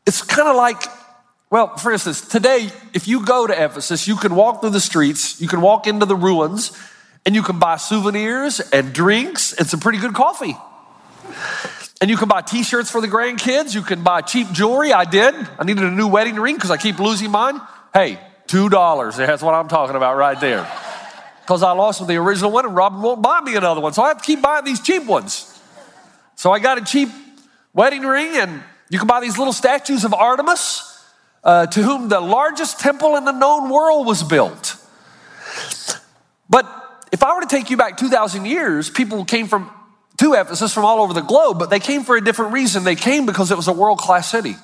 It's 0.08 0.24
kind 0.24 0.48
of 0.48 0.56
like, 0.56 0.82
well, 1.52 1.78
for 1.78 1.92
instance, 1.92 2.28
today, 2.28 2.72
if 2.94 3.08
you 3.08 3.24
go 3.26 3.46
to 3.46 3.54
Ephesus, 3.54 4.08
you 4.08 4.16
can 4.16 4.36
walk 4.36 4.62
through 4.62 4.72
the 4.72 4.82
streets, 4.82 5.40
you 5.40 5.48
can 5.48 5.62
walk 5.62 5.86
into 5.86 6.06
the 6.06 6.16
ruins, 6.16 6.78
and 7.26 7.36
you 7.36 7.44
can 7.44 7.60
buy 7.60 7.78
souvenirs 7.78 8.60
and 8.60 8.94
drinks 8.94 9.54
and 9.54 9.68
some 9.68 9.80
pretty 9.80 10.00
good 10.00 10.14
coffee. 10.14 10.58
And 12.02 12.10
you 12.10 12.18
can 12.18 12.28
buy 12.28 12.42
t 12.42 12.64
shirts 12.64 12.90
for 12.90 13.02
the 13.02 13.08
grandkids. 13.08 13.76
You 13.76 13.82
can 13.82 14.04
buy 14.04 14.22
cheap 14.22 14.52
jewelry. 14.52 14.94
I 14.94 15.04
did. 15.04 15.36
I 15.60 15.64
needed 15.66 15.84
a 15.84 15.92
new 15.92 16.08
wedding 16.08 16.36
ring 16.36 16.56
because 16.56 16.72
I 16.72 16.78
keep 16.78 17.00
losing 17.00 17.32
mine. 17.32 17.60
Hey, 17.94 18.20
$2. 18.48 19.18
That's 19.18 19.42
what 19.44 19.56
I'm 19.56 19.68
talking 19.68 19.96
about 19.96 20.16
right 20.16 20.40
there. 20.40 20.68
Because 21.48 21.64
I 21.64 21.72
lost 21.72 22.06
the 22.06 22.18
original 22.18 22.52
one 22.52 22.66
and 22.66 22.76
Robin 22.76 23.02
won't 23.02 23.22
buy 23.22 23.40
me 23.40 23.56
another 23.56 23.80
one. 23.80 23.94
So 23.94 24.04
I 24.04 24.10
have 24.10 24.18
to 24.18 24.24
keep 24.26 24.42
buying 24.42 24.66
these 24.66 24.82
cheap 24.82 25.06
ones. 25.06 25.58
So 26.36 26.52
I 26.52 26.60
got 26.60 26.78
a 26.78 26.84
cheap 26.84 27.08
wedding 27.74 28.02
ring, 28.02 28.36
and 28.36 28.62
you 28.90 29.00
can 29.00 29.08
buy 29.08 29.22
these 29.22 29.38
little 29.38 29.54
statues 29.54 30.04
of 30.04 30.14
Artemis, 30.14 30.84
uh, 31.46 31.68
to 31.68 31.82
whom 31.82 32.10
the 32.10 32.20
largest 32.20 32.82
temple 32.82 33.16
in 33.16 33.24
the 33.24 33.32
known 33.32 33.70
world 33.70 34.06
was 34.06 34.24
built. 34.24 34.76
But 36.50 36.66
if 37.14 37.24
I 37.24 37.34
were 37.34 37.42
to 37.42 37.48
take 37.48 37.70
you 37.70 37.78
back 37.78 37.96
2,000 37.96 38.46
years, 38.46 38.90
people 38.90 39.24
came 39.24 39.48
from 39.48 39.72
to 40.18 40.34
Ephesus 40.34 40.74
from 40.74 40.84
all 40.84 41.00
over 41.00 41.14
the 41.14 41.22
globe, 41.22 41.60
but 41.60 41.70
they 41.70 41.80
came 41.80 42.04
for 42.04 42.18
a 42.18 42.22
different 42.22 42.52
reason. 42.52 42.84
They 42.84 42.96
came 42.96 43.26
because 43.26 43.52
it 43.52 43.56
was 43.56 43.70
a 43.70 43.74
world 43.74 44.00
class 44.00 44.30
city. 44.30 44.58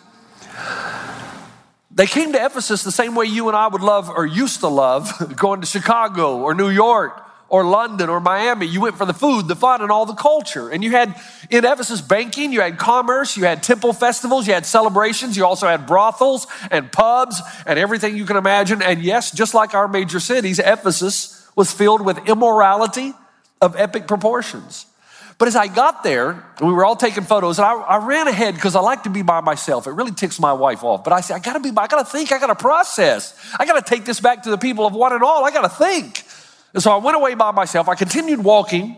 They 1.95 2.07
came 2.07 2.33
to 2.33 2.43
Ephesus 2.43 2.83
the 2.83 2.91
same 2.91 3.13
way 3.13 3.25
you 3.25 3.47
and 3.47 3.55
I 3.55 3.67
would 3.67 3.81
love 3.81 4.09
or 4.09 4.25
used 4.25 4.61
to 4.61 4.67
love 4.67 5.35
going 5.35 5.61
to 5.61 5.67
Chicago 5.67 6.39
or 6.39 6.55
New 6.55 6.69
York 6.69 7.23
or 7.49 7.63
London 7.63 8.09
or 8.09 8.19
Miami. 8.19 8.65
You 8.65 8.81
went 8.81 8.97
for 8.97 9.05
the 9.05 9.13
food, 9.13 9.47
the 9.47 9.55
fun, 9.55 9.83
and 9.83 9.91
all 9.91 10.07
the 10.07 10.15
culture. 10.15 10.69
And 10.69 10.83
you 10.83 10.89
had 10.89 11.15
in 11.51 11.63
Ephesus 11.63 12.01
banking, 12.01 12.51
you 12.51 12.61
had 12.61 12.79
commerce, 12.79 13.37
you 13.37 13.43
had 13.43 13.61
temple 13.61 13.93
festivals, 13.93 14.47
you 14.47 14.55
had 14.55 14.65
celebrations, 14.65 15.37
you 15.37 15.45
also 15.45 15.67
had 15.67 15.85
brothels 15.85 16.47
and 16.71 16.91
pubs 16.91 17.39
and 17.67 17.77
everything 17.77 18.17
you 18.17 18.25
can 18.25 18.37
imagine. 18.37 18.81
And 18.81 19.03
yes, 19.03 19.29
just 19.29 19.53
like 19.53 19.75
our 19.75 19.87
major 19.87 20.19
cities, 20.19 20.57
Ephesus 20.57 21.47
was 21.55 21.71
filled 21.71 22.03
with 22.03 22.27
immorality 22.27 23.13
of 23.61 23.75
epic 23.75 24.07
proportions. 24.07 24.87
But 25.43 25.49
as 25.49 25.57
I 25.57 25.67
got 25.67 26.03
there, 26.05 26.41
we 26.61 26.71
were 26.71 26.85
all 26.85 26.95
taking 26.95 27.25
photos, 27.25 27.59
and 27.59 27.65
I, 27.65 27.73
I 27.73 27.97
ran 27.97 28.29
ahead 28.29 28.55
because 28.55 28.77
I 28.77 28.79
like 28.79 29.03
to 29.03 29.09
be 29.09 29.23
by 29.23 29.41
myself. 29.41 29.87
It 29.87 29.89
really 29.89 30.13
ticks 30.13 30.39
my 30.39 30.53
wife 30.53 30.85
off. 30.85 31.03
But 31.03 31.11
I 31.11 31.19
said, 31.19 31.35
I 31.35 31.39
gotta 31.39 31.59
be, 31.59 31.67
I 31.75 31.87
gotta 31.87 32.05
think, 32.05 32.31
I 32.31 32.39
gotta 32.39 32.55
process. 32.55 33.37
I 33.59 33.65
gotta 33.65 33.81
take 33.81 34.05
this 34.05 34.21
back 34.21 34.43
to 34.43 34.49
the 34.49 34.57
people 34.57 34.87
of 34.87 34.93
one 34.93 35.11
and 35.11 35.21
all. 35.21 35.43
I 35.43 35.51
gotta 35.51 35.67
think. 35.67 36.23
And 36.73 36.81
so 36.81 36.93
I 36.93 36.95
went 36.95 37.17
away 37.17 37.33
by 37.33 37.51
myself. 37.51 37.89
I 37.89 37.95
continued 37.95 38.41
walking, 38.41 38.95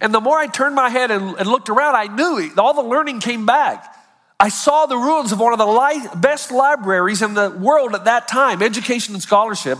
and 0.00 0.12
the 0.12 0.20
more 0.20 0.36
I 0.36 0.48
turned 0.48 0.74
my 0.74 0.88
head 0.88 1.12
and, 1.12 1.36
and 1.36 1.46
looked 1.46 1.68
around, 1.68 1.94
I 1.94 2.08
knew 2.08 2.38
it. 2.38 2.58
all 2.58 2.74
the 2.74 2.82
learning 2.82 3.20
came 3.20 3.46
back. 3.46 3.96
I 4.40 4.48
saw 4.48 4.86
the 4.86 4.96
ruins 4.96 5.30
of 5.30 5.38
one 5.38 5.52
of 5.52 5.60
the 5.60 5.64
li- 5.64 6.08
best 6.16 6.50
libraries 6.50 7.22
in 7.22 7.34
the 7.34 7.50
world 7.50 7.94
at 7.94 8.06
that 8.06 8.26
time. 8.26 8.62
Education 8.62 9.14
and 9.14 9.22
scholarship 9.22 9.78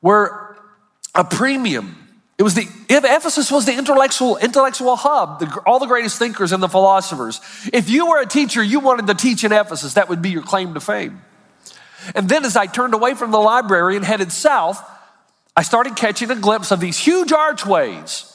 were 0.00 0.56
a 1.14 1.24
premium. 1.24 2.05
It 2.38 2.42
was 2.42 2.54
the 2.54 2.68
if 2.88 3.04
Ephesus 3.04 3.50
was 3.50 3.64
the 3.64 3.76
intellectual 3.76 4.36
intellectual 4.36 4.96
hub, 4.96 5.40
the, 5.40 5.62
all 5.64 5.78
the 5.78 5.86
greatest 5.86 6.18
thinkers 6.18 6.52
and 6.52 6.62
the 6.62 6.68
philosophers. 6.68 7.40
If 7.72 7.88
you 7.88 8.08
were 8.08 8.20
a 8.20 8.26
teacher, 8.26 8.62
you 8.62 8.80
wanted 8.80 9.06
to 9.06 9.14
teach 9.14 9.42
in 9.42 9.52
Ephesus. 9.52 9.94
That 9.94 10.08
would 10.10 10.20
be 10.20 10.30
your 10.30 10.42
claim 10.42 10.74
to 10.74 10.80
fame. 10.80 11.22
And 12.14 12.28
then, 12.28 12.44
as 12.44 12.56
I 12.56 12.66
turned 12.66 12.94
away 12.94 13.14
from 13.14 13.30
the 13.30 13.38
library 13.38 13.96
and 13.96 14.04
headed 14.04 14.32
south, 14.32 14.82
I 15.56 15.62
started 15.62 15.96
catching 15.96 16.30
a 16.30 16.36
glimpse 16.36 16.70
of 16.70 16.78
these 16.78 16.98
huge 16.98 17.32
archways. 17.32 18.32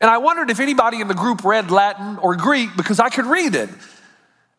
And 0.00 0.10
I 0.10 0.18
wondered 0.18 0.50
if 0.50 0.60
anybody 0.60 1.00
in 1.00 1.08
the 1.08 1.14
group 1.14 1.44
read 1.44 1.70
Latin 1.70 2.18
or 2.18 2.36
Greek 2.36 2.76
because 2.76 3.00
I 3.00 3.08
could 3.08 3.26
read 3.26 3.54
it. 3.54 3.70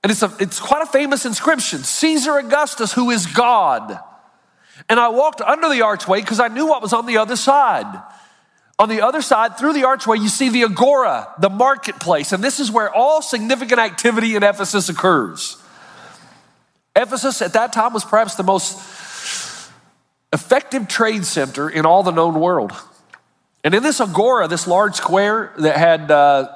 And 0.01 0.11
it's, 0.11 0.23
a, 0.23 0.33
it's 0.39 0.59
quite 0.59 0.81
a 0.81 0.85
famous 0.85 1.25
inscription 1.25 1.83
Caesar 1.83 2.37
Augustus, 2.37 2.91
who 2.91 3.11
is 3.11 3.27
God. 3.27 3.99
And 4.89 4.99
I 4.99 5.09
walked 5.09 5.41
under 5.41 5.69
the 5.69 5.81
archway 5.83 6.21
because 6.21 6.39
I 6.39 6.47
knew 6.47 6.65
what 6.65 6.81
was 6.81 6.93
on 6.93 7.05
the 7.05 7.17
other 7.17 7.35
side. 7.35 8.01
On 8.79 8.89
the 8.89 9.01
other 9.01 9.21
side, 9.21 9.57
through 9.57 9.73
the 9.73 9.83
archway, 9.83 10.17
you 10.17 10.29
see 10.29 10.49
the 10.49 10.63
agora, 10.63 11.27
the 11.39 11.49
marketplace, 11.49 12.31
and 12.31 12.43
this 12.43 12.59
is 12.59 12.71
where 12.71 12.91
all 12.91 13.21
significant 13.21 13.79
activity 13.79 14.35
in 14.35 14.43
Ephesus 14.43 14.89
occurs. 14.89 15.57
Ephesus 16.95 17.41
at 17.41 17.53
that 17.53 17.71
time 17.73 17.93
was 17.93 18.03
perhaps 18.03 18.35
the 18.35 18.43
most 18.43 18.77
effective 20.31 20.87
trade 20.87 21.25
center 21.25 21.69
in 21.69 21.85
all 21.85 22.03
the 22.03 22.11
known 22.11 22.39
world. 22.39 22.71
And 23.63 23.73
in 23.73 23.83
this 23.83 24.01
agora, 24.01 24.47
this 24.47 24.67
large 24.67 24.95
square 24.95 25.53
that 25.59 25.77
had 25.77 26.11
uh, 26.11 26.49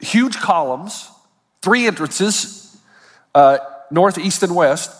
huge 0.00 0.36
columns, 0.36 1.08
three 1.62 1.86
entrances, 1.86 2.76
uh, 3.34 3.58
north, 3.90 4.18
east, 4.18 4.42
and 4.42 4.54
west, 4.54 4.90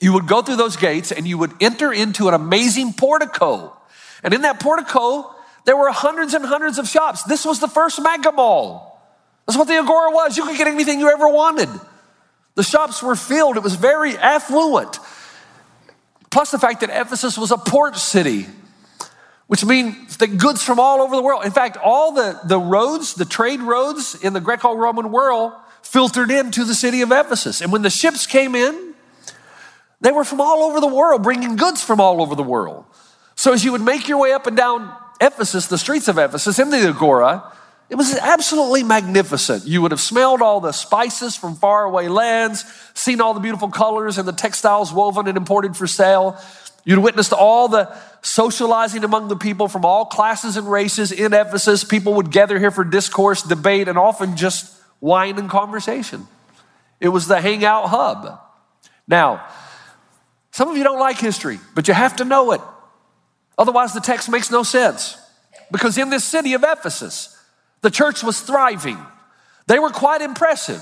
you 0.00 0.12
would 0.12 0.26
go 0.26 0.42
through 0.42 0.56
those 0.56 0.76
gates 0.76 1.12
and 1.12 1.26
you 1.26 1.38
would 1.38 1.52
enter 1.60 1.92
into 1.92 2.28
an 2.28 2.34
amazing 2.34 2.92
portico. 2.94 3.77
And 4.22 4.34
in 4.34 4.42
that 4.42 4.60
portico, 4.60 5.34
there 5.64 5.76
were 5.76 5.90
hundreds 5.90 6.34
and 6.34 6.44
hundreds 6.44 6.78
of 6.78 6.88
shops. 6.88 7.22
This 7.24 7.44
was 7.44 7.60
the 7.60 7.68
first 7.68 8.00
mega 8.02 8.32
mall. 8.32 9.02
That's 9.46 9.56
what 9.56 9.68
the 9.68 9.78
Agora 9.78 10.10
was. 10.10 10.36
You 10.36 10.44
could 10.44 10.56
get 10.56 10.66
anything 10.66 11.00
you 11.00 11.10
ever 11.10 11.28
wanted. 11.28 11.68
The 12.54 12.62
shops 12.62 13.02
were 13.02 13.14
filled, 13.14 13.56
it 13.56 13.62
was 13.62 13.76
very 13.76 14.16
affluent. 14.16 14.98
Plus, 16.30 16.50
the 16.50 16.58
fact 16.58 16.80
that 16.80 16.90
Ephesus 16.90 17.38
was 17.38 17.50
a 17.50 17.56
port 17.56 17.96
city, 17.96 18.46
which 19.46 19.64
means 19.64 20.16
that 20.18 20.36
goods 20.36 20.62
from 20.62 20.78
all 20.78 21.00
over 21.00 21.16
the 21.16 21.22
world, 21.22 21.44
in 21.44 21.52
fact, 21.52 21.76
all 21.76 22.12
the, 22.12 22.38
the 22.44 22.58
roads, 22.58 23.14
the 23.14 23.24
trade 23.24 23.60
roads 23.60 24.14
in 24.22 24.32
the 24.32 24.40
Greco 24.40 24.74
Roman 24.74 25.10
world 25.10 25.52
filtered 25.82 26.30
into 26.30 26.64
the 26.64 26.74
city 26.74 27.00
of 27.00 27.12
Ephesus. 27.12 27.60
And 27.60 27.72
when 27.72 27.82
the 27.82 27.90
ships 27.90 28.26
came 28.26 28.54
in, 28.54 28.94
they 30.00 30.12
were 30.12 30.24
from 30.24 30.40
all 30.40 30.64
over 30.64 30.80
the 30.80 30.86
world, 30.86 31.22
bringing 31.22 31.56
goods 31.56 31.82
from 31.82 32.00
all 32.00 32.20
over 32.20 32.34
the 32.34 32.42
world. 32.42 32.84
So 33.38 33.52
as 33.52 33.64
you 33.64 33.70
would 33.70 33.82
make 33.82 34.08
your 34.08 34.18
way 34.18 34.32
up 34.32 34.48
and 34.48 34.56
down 34.56 34.92
Ephesus, 35.20 35.68
the 35.68 35.78
streets 35.78 36.08
of 36.08 36.18
Ephesus, 36.18 36.58
in 36.58 36.70
the 36.70 36.88
Agora, 36.88 37.52
it 37.88 37.94
was 37.94 38.12
absolutely 38.16 38.82
magnificent. 38.82 39.64
You 39.64 39.80
would 39.82 39.92
have 39.92 40.00
smelled 40.00 40.42
all 40.42 40.60
the 40.60 40.72
spices 40.72 41.36
from 41.36 41.54
faraway 41.54 42.08
lands, 42.08 42.64
seen 42.94 43.20
all 43.20 43.34
the 43.34 43.40
beautiful 43.40 43.68
colors 43.68 44.18
and 44.18 44.26
the 44.26 44.32
textiles 44.32 44.92
woven 44.92 45.28
and 45.28 45.36
imported 45.36 45.76
for 45.76 45.86
sale. 45.86 46.36
You'd 46.84 46.98
witnessed 46.98 47.32
all 47.32 47.68
the 47.68 47.96
socializing 48.22 49.04
among 49.04 49.28
the 49.28 49.36
people 49.36 49.68
from 49.68 49.84
all 49.84 50.06
classes 50.06 50.56
and 50.56 50.68
races 50.68 51.12
in 51.12 51.32
Ephesus. 51.32 51.84
People 51.84 52.14
would 52.14 52.32
gather 52.32 52.58
here 52.58 52.72
for 52.72 52.82
discourse, 52.82 53.44
debate, 53.44 53.86
and 53.86 53.96
often 53.96 54.36
just 54.36 54.74
wine 55.00 55.38
and 55.38 55.48
conversation. 55.48 56.26
It 56.98 57.10
was 57.10 57.28
the 57.28 57.40
hangout 57.40 57.88
hub. 57.88 58.40
Now, 59.06 59.46
some 60.50 60.68
of 60.68 60.76
you 60.76 60.82
don't 60.82 60.98
like 60.98 61.20
history, 61.20 61.60
but 61.76 61.86
you 61.86 61.94
have 61.94 62.16
to 62.16 62.24
know 62.24 62.50
it. 62.50 62.60
Otherwise, 63.58 63.92
the 63.92 64.00
text 64.00 64.30
makes 64.30 64.50
no 64.50 64.62
sense. 64.62 65.18
Because 65.70 65.98
in 65.98 66.08
this 66.08 66.24
city 66.24 66.54
of 66.54 66.62
Ephesus, 66.62 67.36
the 67.82 67.90
church 67.90 68.22
was 68.22 68.40
thriving. 68.40 68.98
They 69.66 69.78
were 69.78 69.90
quite 69.90 70.22
impressive. 70.22 70.80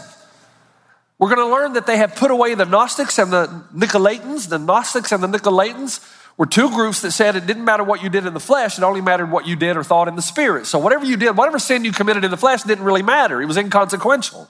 We're 1.18 1.34
going 1.34 1.48
to 1.48 1.52
learn 1.52 1.72
that 1.72 1.86
they 1.86 1.96
have 1.96 2.14
put 2.14 2.30
away 2.30 2.54
the 2.54 2.66
Gnostics 2.66 3.18
and 3.18 3.32
the 3.32 3.64
Nicolaitans. 3.74 4.48
The 4.48 4.58
Gnostics 4.58 5.12
and 5.12 5.22
the 5.22 5.26
Nicolaitans 5.28 6.00
were 6.36 6.46
two 6.46 6.68
groups 6.70 7.00
that 7.00 7.12
said 7.12 7.34
it 7.34 7.46
didn't 7.46 7.64
matter 7.64 7.82
what 7.82 8.02
you 8.02 8.10
did 8.10 8.26
in 8.26 8.34
the 8.34 8.40
flesh, 8.40 8.76
it 8.76 8.84
only 8.84 9.00
mattered 9.00 9.30
what 9.30 9.46
you 9.46 9.56
did 9.56 9.76
or 9.76 9.82
thought 9.82 10.08
in 10.08 10.16
the 10.16 10.22
spirit. 10.22 10.66
So, 10.66 10.78
whatever 10.78 11.06
you 11.06 11.16
did, 11.16 11.36
whatever 11.36 11.58
sin 11.58 11.84
you 11.84 11.92
committed 11.92 12.24
in 12.24 12.30
the 12.30 12.36
flesh 12.36 12.62
didn't 12.62 12.84
really 12.84 13.02
matter. 13.02 13.40
It 13.40 13.46
was 13.46 13.56
inconsequential, 13.56 14.48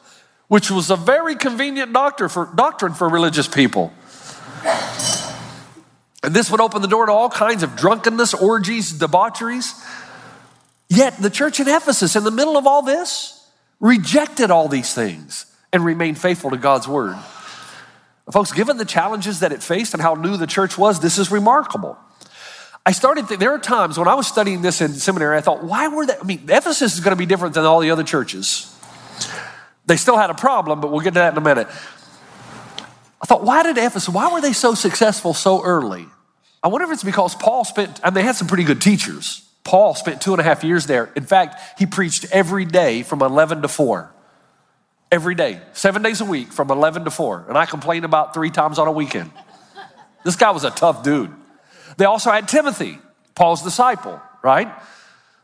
which 0.48 0.70
was 0.70 0.90
a 0.90 0.96
very 0.96 1.36
convenient 1.36 1.92
for, 1.92 2.50
doctrine 2.56 2.94
for 2.94 3.08
religious 3.08 3.46
people. 3.46 3.92
And 6.26 6.34
this 6.34 6.50
would 6.50 6.60
open 6.60 6.82
the 6.82 6.88
door 6.88 7.06
to 7.06 7.12
all 7.12 7.30
kinds 7.30 7.62
of 7.62 7.76
drunkenness, 7.76 8.34
orgies, 8.34 8.92
debaucheries. 8.92 9.80
Yet 10.88 11.16
the 11.18 11.30
church 11.30 11.60
in 11.60 11.68
Ephesus, 11.68 12.16
in 12.16 12.24
the 12.24 12.32
middle 12.32 12.56
of 12.56 12.66
all 12.66 12.82
this, 12.82 13.48
rejected 13.78 14.50
all 14.50 14.66
these 14.66 14.92
things 14.92 15.46
and 15.72 15.84
remained 15.84 16.18
faithful 16.18 16.50
to 16.50 16.56
God's 16.56 16.88
word. 16.88 17.16
Folks, 18.32 18.50
given 18.50 18.76
the 18.76 18.84
challenges 18.84 19.38
that 19.38 19.52
it 19.52 19.62
faced 19.62 19.94
and 19.94 20.02
how 20.02 20.14
new 20.14 20.36
the 20.36 20.48
church 20.48 20.76
was, 20.76 20.98
this 20.98 21.16
is 21.16 21.30
remarkable. 21.30 21.96
I 22.84 22.90
started, 22.90 23.28
th- 23.28 23.38
there 23.38 23.52
are 23.52 23.58
times 23.60 23.96
when 23.96 24.08
I 24.08 24.14
was 24.14 24.26
studying 24.26 24.62
this 24.62 24.80
in 24.80 24.94
seminary, 24.94 25.36
I 25.36 25.42
thought, 25.42 25.62
why 25.62 25.86
were 25.86 26.06
they? 26.06 26.16
I 26.20 26.24
mean, 26.24 26.42
Ephesus 26.48 26.94
is 26.94 27.00
going 27.00 27.14
to 27.14 27.16
be 27.16 27.26
different 27.26 27.54
than 27.54 27.64
all 27.64 27.78
the 27.78 27.92
other 27.92 28.02
churches. 28.02 28.76
They 29.86 29.96
still 29.96 30.16
had 30.16 30.30
a 30.30 30.34
problem, 30.34 30.80
but 30.80 30.90
we'll 30.90 31.02
get 31.02 31.14
to 31.14 31.20
that 31.20 31.34
in 31.34 31.38
a 31.38 31.40
minute. 31.40 31.68
I 33.22 33.26
thought, 33.26 33.44
why 33.44 33.62
did 33.62 33.78
Ephesus, 33.78 34.08
why 34.08 34.32
were 34.32 34.40
they 34.40 34.52
so 34.52 34.74
successful 34.74 35.32
so 35.32 35.62
early? 35.62 36.08
I 36.62 36.68
wonder 36.68 36.86
if 36.86 36.92
it's 36.92 37.04
because 37.04 37.34
Paul 37.34 37.64
spent, 37.64 38.00
I 38.02 38.08
mean, 38.08 38.14
they 38.14 38.22
had 38.22 38.36
some 38.36 38.48
pretty 38.48 38.64
good 38.64 38.80
teachers. 38.80 39.46
Paul 39.64 39.94
spent 39.94 40.20
two 40.20 40.32
and 40.32 40.40
a 40.40 40.44
half 40.44 40.62
years 40.62 40.86
there. 40.86 41.10
In 41.16 41.24
fact, 41.24 41.78
he 41.78 41.86
preached 41.86 42.26
every 42.32 42.64
day 42.64 43.02
from 43.02 43.20
11 43.20 43.62
to 43.62 43.68
4. 43.68 44.12
Every 45.10 45.34
day, 45.34 45.60
seven 45.72 46.02
days 46.02 46.20
a 46.20 46.24
week 46.24 46.52
from 46.52 46.70
11 46.70 47.04
to 47.04 47.10
4. 47.10 47.46
And 47.48 47.58
I 47.58 47.66
complained 47.66 48.04
about 48.04 48.34
three 48.34 48.50
times 48.50 48.78
on 48.78 48.88
a 48.88 48.92
weekend. 48.92 49.30
This 50.24 50.36
guy 50.36 50.50
was 50.50 50.64
a 50.64 50.70
tough 50.70 51.02
dude. 51.02 51.32
They 51.96 52.04
also 52.04 52.30
had 52.30 52.48
Timothy, 52.48 52.98
Paul's 53.34 53.62
disciple, 53.62 54.20
right? 54.42 54.72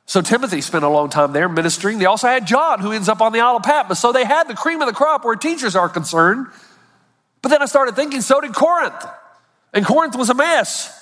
So 0.06 0.20
Timothy 0.20 0.60
spent 0.60 0.84
a 0.84 0.88
long 0.88 1.08
time 1.08 1.32
there 1.32 1.48
ministering. 1.48 1.98
They 1.98 2.06
also 2.06 2.28
had 2.28 2.46
John, 2.46 2.80
who 2.80 2.92
ends 2.92 3.08
up 3.08 3.20
on 3.20 3.32
the 3.32 3.40
Isle 3.40 3.56
of 3.56 3.62
Patmos. 3.62 3.98
So 3.98 4.12
they 4.12 4.24
had 4.24 4.48
the 4.48 4.54
cream 4.54 4.80
of 4.82 4.86
the 4.88 4.92
crop 4.92 5.24
where 5.24 5.36
teachers 5.36 5.74
are 5.76 5.88
concerned. 5.88 6.48
But 7.40 7.48
then 7.48 7.62
I 7.62 7.66
started 7.66 7.96
thinking, 7.96 8.20
so 8.20 8.40
did 8.40 8.54
Corinth. 8.54 9.04
And 9.72 9.84
Corinth 9.86 10.16
was 10.16 10.30
a 10.30 10.34
mess. 10.34 11.01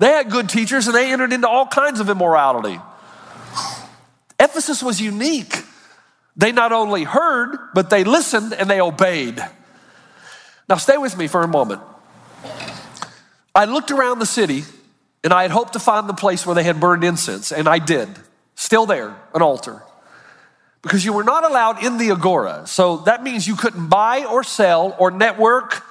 They 0.00 0.08
had 0.08 0.30
good 0.30 0.48
teachers 0.48 0.86
and 0.86 0.96
they 0.96 1.12
entered 1.12 1.30
into 1.30 1.46
all 1.46 1.66
kinds 1.66 2.00
of 2.00 2.08
immorality. 2.08 2.80
Ephesus 4.40 4.82
was 4.82 4.98
unique. 4.98 5.62
They 6.36 6.52
not 6.52 6.72
only 6.72 7.04
heard, 7.04 7.58
but 7.74 7.90
they 7.90 8.02
listened 8.04 8.54
and 8.54 8.68
they 8.68 8.80
obeyed. 8.80 9.44
Now, 10.70 10.76
stay 10.76 10.96
with 10.96 11.18
me 11.18 11.26
for 11.26 11.42
a 11.42 11.48
moment. 11.48 11.82
I 13.54 13.66
looked 13.66 13.90
around 13.90 14.20
the 14.20 14.26
city 14.26 14.64
and 15.22 15.34
I 15.34 15.42
had 15.42 15.50
hoped 15.50 15.74
to 15.74 15.78
find 15.78 16.08
the 16.08 16.14
place 16.14 16.46
where 16.46 16.54
they 16.54 16.62
had 16.62 16.80
burned 16.80 17.04
incense, 17.04 17.52
and 17.52 17.68
I 17.68 17.78
did. 17.78 18.08
Still 18.54 18.86
there, 18.86 19.14
an 19.34 19.42
altar. 19.42 19.82
Because 20.80 21.04
you 21.04 21.12
were 21.12 21.24
not 21.24 21.44
allowed 21.44 21.84
in 21.84 21.98
the 21.98 22.10
agora. 22.10 22.66
So 22.66 22.98
that 22.98 23.22
means 23.22 23.46
you 23.46 23.54
couldn't 23.54 23.88
buy 23.88 24.24
or 24.24 24.44
sell 24.44 24.96
or 24.98 25.10
network 25.10 25.84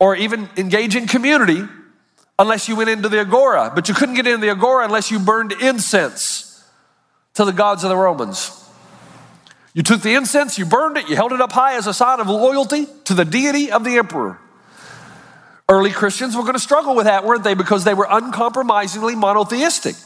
or 0.00 0.16
even 0.16 0.48
engage 0.56 0.96
in 0.96 1.06
community 1.06 1.62
unless 2.38 2.68
you 2.68 2.76
went 2.76 2.90
into 2.90 3.08
the 3.08 3.20
agora, 3.20 3.72
but 3.74 3.88
you 3.88 3.94
couldn't 3.94 4.14
get 4.14 4.26
into 4.26 4.40
the 4.40 4.50
agora 4.50 4.84
unless 4.84 5.10
you 5.10 5.18
burned 5.18 5.52
incense 5.52 6.64
to 7.34 7.44
the 7.44 7.52
gods 7.52 7.84
of 7.84 7.90
the 7.90 7.96
Romans. 7.96 8.62
You 9.74 9.82
took 9.82 10.00
the 10.02 10.14
incense, 10.14 10.58
you 10.58 10.64
burned 10.64 10.96
it, 10.96 11.08
you 11.08 11.16
held 11.16 11.32
it 11.32 11.40
up 11.40 11.52
high 11.52 11.76
as 11.76 11.86
a 11.86 11.94
sign 11.94 12.20
of 12.20 12.28
loyalty 12.28 12.86
to 13.04 13.14
the 13.14 13.24
deity 13.24 13.70
of 13.70 13.84
the 13.84 13.98
emperor. 13.98 14.38
Early 15.68 15.90
Christians 15.90 16.36
were 16.36 16.42
going 16.42 16.54
to 16.54 16.60
struggle 16.60 16.94
with 16.94 17.06
that, 17.06 17.24
weren't 17.24 17.44
they? 17.44 17.54
Because 17.54 17.84
they 17.84 17.94
were 17.94 18.06
uncompromisingly 18.08 19.16
monotheistic. 19.16 19.96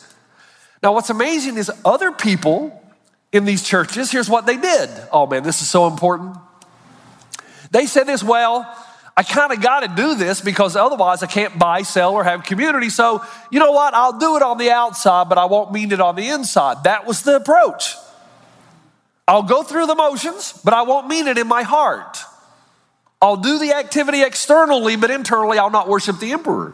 Now, 0.83 0.95
what's 0.95 1.11
amazing 1.11 1.59
is 1.59 1.71
other 1.85 2.11
people 2.11 2.83
in 3.33 3.45
these 3.45 3.63
churches, 3.63 4.11
here's 4.11 4.29
what 4.29 4.47
they 4.47 4.57
did. 4.57 4.91
Oh 5.13 5.27
man, 5.27 5.43
this 5.43 5.63
is 5.63 5.71
so 5.71 5.87
important. 5.87 6.37
They 7.71 7.87
said 7.87 8.05
this, 8.05 8.25
well, 8.25 8.67
I 9.21 9.23
kind 9.23 9.53
of 9.53 9.61
got 9.61 9.81
to 9.81 9.89
do 9.89 10.15
this 10.15 10.41
because 10.41 10.77
otherwise 10.77 11.23
I 11.23 11.27
can't 11.27 11.59
buy, 11.59 11.83
sell, 11.83 12.15
or 12.15 12.25
have 12.25 12.43
community. 12.43 12.89
So, 12.89 13.23
you 13.50 13.59
know 13.59 13.71
what? 13.71 13.93
I'll 13.93 14.19
do 14.19 14.37
it 14.37 14.43
on 14.43 14.57
the 14.57 14.71
outside, 14.71 15.29
but 15.29 15.37
I 15.37 15.45
won't 15.45 15.73
mean 15.73 15.93
it 15.93 16.00
on 16.00 16.17
the 16.17 16.27
inside. 16.29 16.85
That 16.85 17.05
was 17.05 17.21
the 17.21 17.37
approach. 17.37 17.97
I'll 19.29 19.43
go 19.43 19.62
through 19.62 19.89
the 19.89 19.95
motions, 19.95 20.59
but 20.65 20.73
I 20.73 20.85
won't 20.85 21.07
mean 21.07 21.29
it 21.29 21.37
in 21.37 21.47
my 21.47 21.65
heart. 21.65 22.17
I'll 23.21 23.37
do 23.37 23.59
the 23.59 23.75
activity 23.75 24.23
externally, 24.23 24.97
but 24.97 25.11
internally 25.11 25.59
I'll 25.59 25.69
not 25.69 25.87
worship 25.87 26.19
the 26.19 26.33
emperor. 26.33 26.73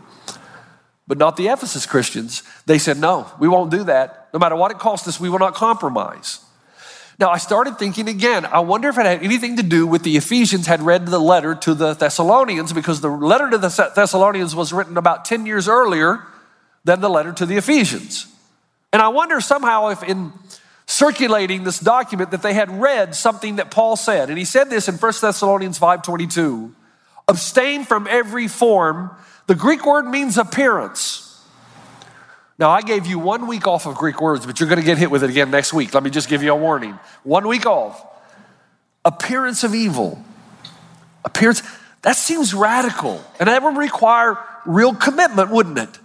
But 1.08 1.18
not 1.18 1.36
the 1.36 1.48
Ephesus 1.48 1.84
Christians. 1.84 2.44
They 2.64 2.78
said, 2.78 2.96
no, 2.96 3.26
we 3.40 3.48
won't 3.48 3.72
do 3.72 3.82
that. 3.82 4.28
No 4.32 4.38
matter 4.38 4.54
what 4.54 4.70
it 4.70 4.78
costs 4.78 5.08
us, 5.08 5.18
we 5.18 5.28
will 5.28 5.40
not 5.40 5.56
compromise. 5.56 6.38
Now, 7.18 7.30
I 7.30 7.38
started 7.38 7.78
thinking 7.78 8.08
again, 8.08 8.44
I 8.44 8.60
wonder 8.60 8.88
if 8.90 8.98
it 8.98 9.06
had 9.06 9.22
anything 9.22 9.56
to 9.56 9.62
do 9.62 9.86
with 9.86 10.02
the 10.02 10.16
Ephesians 10.16 10.66
had 10.66 10.82
read 10.82 11.06
the 11.06 11.18
letter 11.18 11.54
to 11.54 11.74
the 11.74 11.94
Thessalonians, 11.94 12.72
because 12.72 13.00
the 13.00 13.08
letter 13.08 13.48
to 13.48 13.58
the 13.58 13.92
Thessalonians 13.94 14.54
was 14.54 14.72
written 14.72 14.98
about 14.98 15.24
10 15.24 15.46
years 15.46 15.66
earlier 15.66 16.22
than 16.84 17.00
the 17.00 17.08
letter 17.08 17.32
to 17.32 17.46
the 17.46 17.56
Ephesians. 17.56 18.26
And 18.92 19.00
I 19.00 19.08
wonder 19.08 19.40
somehow 19.40 19.88
if 19.88 20.02
in 20.02 20.32
circulating 20.86 21.64
this 21.64 21.80
document 21.80 22.30
that 22.30 22.42
they 22.42 22.54
had 22.54 22.70
read 22.80 23.14
something 23.14 23.56
that 23.56 23.70
Paul 23.70 23.96
said. 23.96 24.28
And 24.28 24.38
he 24.38 24.44
said 24.44 24.70
this 24.70 24.88
in 24.88 24.96
1 24.96 25.20
Thessalonians 25.20 25.78
5:22. 25.78 26.72
Abstain 27.28 27.84
from 27.84 28.06
every 28.08 28.46
form. 28.46 29.10
The 29.48 29.56
Greek 29.56 29.84
word 29.84 30.06
means 30.06 30.38
appearance. 30.38 31.25
Now, 32.58 32.70
I 32.70 32.80
gave 32.80 33.06
you 33.06 33.18
one 33.18 33.46
week 33.46 33.66
off 33.66 33.86
of 33.86 33.96
Greek 33.96 34.20
words, 34.20 34.46
but 34.46 34.58
you're 34.58 34.68
going 34.68 34.80
to 34.80 34.84
get 34.84 34.96
hit 34.96 35.10
with 35.10 35.22
it 35.22 35.30
again 35.30 35.50
next 35.50 35.74
week. 35.74 35.92
Let 35.92 36.02
me 36.02 36.10
just 36.10 36.28
give 36.28 36.42
you 36.42 36.52
a 36.52 36.56
warning. 36.56 36.98
One 37.22 37.46
week 37.48 37.66
off. 37.66 38.04
Appearance 39.04 39.62
of 39.62 39.74
evil. 39.74 40.22
Appearance, 41.24 41.62
that 42.02 42.16
seems 42.16 42.54
radical. 42.54 43.22
And 43.38 43.48
that 43.48 43.62
would 43.62 43.76
require 43.76 44.38
real 44.64 44.94
commitment, 44.94 45.50
wouldn't 45.50 45.78
it? 45.78 45.98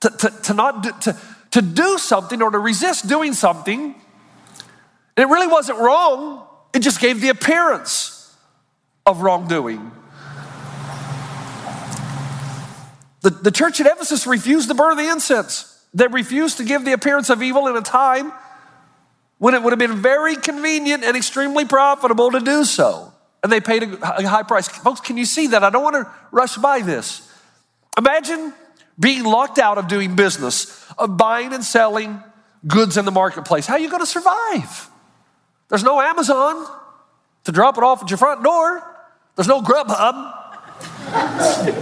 To, 0.00 0.10
to, 0.10 0.30
to 0.42 0.54
not, 0.54 0.82
do, 0.82 0.92
to, 1.00 1.16
to 1.52 1.62
do 1.62 1.96
something 1.96 2.42
or 2.42 2.50
to 2.50 2.58
resist 2.58 3.08
doing 3.08 3.32
something. 3.32 3.94
And 5.16 5.30
it 5.30 5.32
really 5.32 5.46
wasn't 5.46 5.78
wrong, 5.78 6.46
it 6.74 6.80
just 6.80 7.00
gave 7.00 7.20
the 7.20 7.28
appearance 7.28 8.34
of 9.06 9.22
wrongdoing. 9.22 9.92
The, 13.22 13.30
the 13.30 13.50
church 13.50 13.80
at 13.80 13.86
Ephesus 13.86 14.26
refused 14.26 14.68
to 14.68 14.74
burn 14.74 14.96
the 14.96 15.08
incense. 15.08 15.68
They 15.94 16.06
refused 16.06 16.58
to 16.58 16.64
give 16.64 16.84
the 16.84 16.92
appearance 16.92 17.30
of 17.30 17.42
evil 17.42 17.68
in 17.68 17.76
a 17.76 17.82
time 17.82 18.32
when 19.38 19.54
it 19.54 19.62
would 19.62 19.72
have 19.72 19.78
been 19.78 20.02
very 20.02 20.36
convenient 20.36 21.04
and 21.04 21.16
extremely 21.16 21.64
profitable 21.64 22.30
to 22.32 22.40
do 22.40 22.64
so. 22.64 23.12
And 23.42 23.50
they 23.50 23.60
paid 23.60 23.82
a 23.82 24.28
high 24.28 24.44
price. 24.44 24.68
Folks, 24.68 25.00
can 25.00 25.16
you 25.16 25.24
see 25.24 25.48
that? 25.48 25.64
I 25.64 25.70
don't 25.70 25.82
want 25.82 25.96
to 25.96 26.08
rush 26.30 26.56
by 26.56 26.80
this. 26.80 27.28
Imagine 27.98 28.54
being 28.98 29.24
locked 29.24 29.58
out 29.58 29.78
of 29.78 29.88
doing 29.88 30.14
business, 30.14 30.86
of 30.96 31.16
buying 31.16 31.52
and 31.52 31.64
selling 31.64 32.22
goods 32.66 32.96
in 32.96 33.04
the 33.04 33.10
marketplace. 33.10 33.66
How 33.66 33.74
are 33.74 33.80
you 33.80 33.90
going 33.90 34.02
to 34.02 34.06
survive? 34.06 34.88
There's 35.68 35.82
no 35.82 36.00
Amazon 36.00 36.66
to 37.44 37.52
drop 37.52 37.76
it 37.78 37.84
off 37.84 38.02
at 38.02 38.10
your 38.10 38.18
front 38.18 38.44
door. 38.44 38.82
There's 39.34 39.48
no 39.48 39.60
Grubhub. 39.60 40.38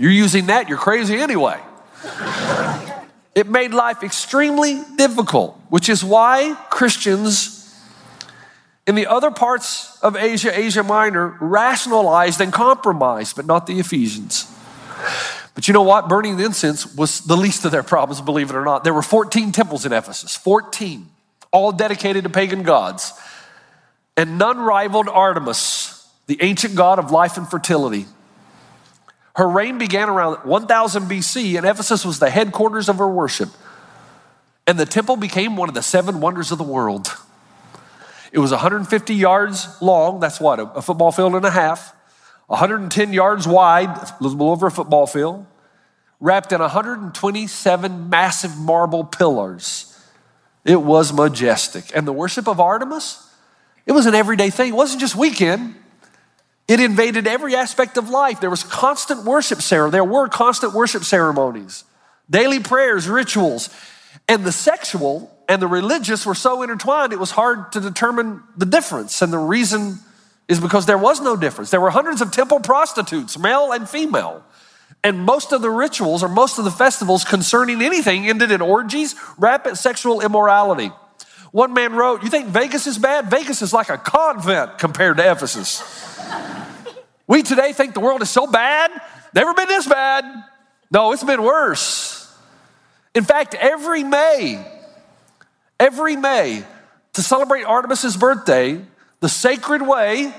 you're 0.00 0.10
using 0.10 0.46
that, 0.46 0.68
you're 0.68 0.78
crazy 0.78 1.16
anyway. 1.16 1.60
It 3.34 3.48
made 3.48 3.72
life 3.72 4.02
extremely 4.02 4.82
difficult, 4.96 5.58
which 5.68 5.88
is 5.88 6.02
why 6.02 6.56
Christians 6.70 7.56
in 8.86 8.96
the 8.96 9.06
other 9.06 9.30
parts 9.30 9.98
of 10.02 10.16
Asia, 10.16 10.58
Asia 10.58 10.82
Minor, 10.82 11.36
rationalized 11.40 12.40
and 12.40 12.52
compromised, 12.52 13.36
but 13.36 13.46
not 13.46 13.66
the 13.66 13.78
Ephesians. 13.78 14.52
But 15.54 15.68
you 15.68 15.74
know 15.74 15.82
what? 15.82 16.08
Burning 16.08 16.36
the 16.36 16.44
incense 16.44 16.92
was 16.96 17.20
the 17.20 17.36
least 17.36 17.64
of 17.64 17.70
their 17.70 17.82
problems, 17.82 18.20
believe 18.20 18.50
it 18.50 18.56
or 18.56 18.64
not. 18.64 18.82
There 18.82 18.94
were 18.94 19.02
14 19.02 19.52
temples 19.52 19.86
in 19.86 19.92
Ephesus, 19.92 20.34
14, 20.34 21.08
all 21.52 21.70
dedicated 21.70 22.24
to 22.24 22.30
pagan 22.30 22.62
gods. 22.62 23.12
And 24.16 24.38
none 24.38 24.58
rivaled 24.58 25.08
Artemis, 25.08 26.08
the 26.26 26.38
ancient 26.40 26.74
god 26.74 26.98
of 26.98 27.10
life 27.10 27.36
and 27.36 27.48
fertility. 27.48 28.06
Her 29.40 29.48
reign 29.48 29.78
began 29.78 30.10
around 30.10 30.44
1000 30.44 31.04
BC, 31.04 31.56
and 31.56 31.66
Ephesus 31.66 32.04
was 32.04 32.18
the 32.18 32.28
headquarters 32.28 32.90
of 32.90 32.98
her 32.98 33.08
worship. 33.08 33.48
And 34.66 34.78
the 34.78 34.84
temple 34.84 35.16
became 35.16 35.56
one 35.56 35.70
of 35.70 35.74
the 35.74 35.82
seven 35.82 36.20
wonders 36.20 36.52
of 36.52 36.58
the 36.58 36.64
world. 36.64 37.16
It 38.32 38.38
was 38.38 38.50
150 38.50 39.14
yards 39.14 39.80
long, 39.80 40.20
that's 40.20 40.42
what, 40.42 40.60
a 40.60 40.82
football 40.82 41.10
field 41.10 41.34
and 41.34 41.46
a 41.46 41.50
half 41.50 41.94
110 42.48 43.14
yards 43.14 43.48
wide, 43.48 43.88
a 43.88 44.16
little 44.20 44.50
over 44.50 44.66
a 44.66 44.70
football 44.70 45.06
field, 45.06 45.46
wrapped 46.20 46.52
in 46.52 46.60
127 46.60 48.10
massive 48.10 48.58
marble 48.58 49.04
pillars. 49.04 49.98
It 50.66 50.82
was 50.82 51.14
majestic. 51.14 51.96
And 51.96 52.06
the 52.06 52.12
worship 52.12 52.46
of 52.46 52.60
Artemis, 52.60 53.26
it 53.86 53.92
was 53.92 54.04
an 54.04 54.14
everyday 54.14 54.50
thing. 54.50 54.68
It 54.68 54.76
wasn't 54.76 55.00
just 55.00 55.16
weekend. 55.16 55.76
It 56.70 56.78
invaded 56.78 57.26
every 57.26 57.56
aspect 57.56 57.96
of 57.96 58.10
life. 58.10 58.40
There 58.40 58.48
was 58.48 58.62
constant 58.62 59.24
worship 59.24 59.60
ceremony. 59.60 59.90
There 59.90 60.04
were 60.04 60.28
constant 60.28 60.72
worship 60.72 61.02
ceremonies, 61.02 61.82
daily 62.30 62.60
prayers, 62.60 63.08
rituals. 63.08 63.70
And 64.28 64.44
the 64.44 64.52
sexual 64.52 65.36
and 65.48 65.60
the 65.60 65.66
religious 65.66 66.24
were 66.24 66.36
so 66.36 66.62
intertwined, 66.62 67.12
it 67.12 67.18
was 67.18 67.32
hard 67.32 67.72
to 67.72 67.80
determine 67.80 68.44
the 68.56 68.66
difference. 68.66 69.20
And 69.20 69.32
the 69.32 69.38
reason 69.38 69.98
is 70.46 70.60
because 70.60 70.86
there 70.86 70.96
was 70.96 71.20
no 71.20 71.34
difference. 71.34 71.72
There 71.72 71.80
were 71.80 71.90
hundreds 71.90 72.20
of 72.20 72.30
temple 72.30 72.60
prostitutes, 72.60 73.36
male 73.36 73.72
and 73.72 73.88
female. 73.88 74.44
And 75.02 75.18
most 75.18 75.50
of 75.50 75.62
the 75.62 75.70
rituals 75.70 76.22
or 76.22 76.28
most 76.28 76.56
of 76.60 76.64
the 76.64 76.70
festivals 76.70 77.24
concerning 77.24 77.82
anything 77.82 78.28
ended 78.28 78.52
in 78.52 78.60
orgies, 78.60 79.16
rapid 79.38 79.76
sexual 79.76 80.20
immorality. 80.20 80.92
One 81.50 81.72
man 81.72 81.94
wrote, 81.94 82.22
You 82.22 82.30
think 82.30 82.46
Vegas 82.46 82.86
is 82.86 82.96
bad? 82.96 83.28
Vegas 83.28 83.60
is 83.60 83.72
like 83.72 83.88
a 83.88 83.98
convent 83.98 84.78
compared 84.78 85.16
to 85.16 85.28
Ephesus. 85.28 86.09
We 87.26 87.42
today 87.42 87.72
think 87.72 87.94
the 87.94 88.00
world 88.00 88.22
is 88.22 88.30
so 88.30 88.46
bad, 88.46 88.90
never 89.34 89.54
been 89.54 89.68
this 89.68 89.86
bad. 89.86 90.24
No, 90.90 91.12
it's 91.12 91.24
been 91.24 91.42
worse. 91.42 92.32
In 93.14 93.24
fact, 93.24 93.54
every 93.54 94.02
May, 94.02 94.64
every 95.78 96.16
May, 96.16 96.64
to 97.12 97.22
celebrate 97.22 97.64
Artemis's 97.64 98.16
birthday, 98.16 98.80
the 99.20 99.28
sacred 99.28 99.82
way, 99.82 100.32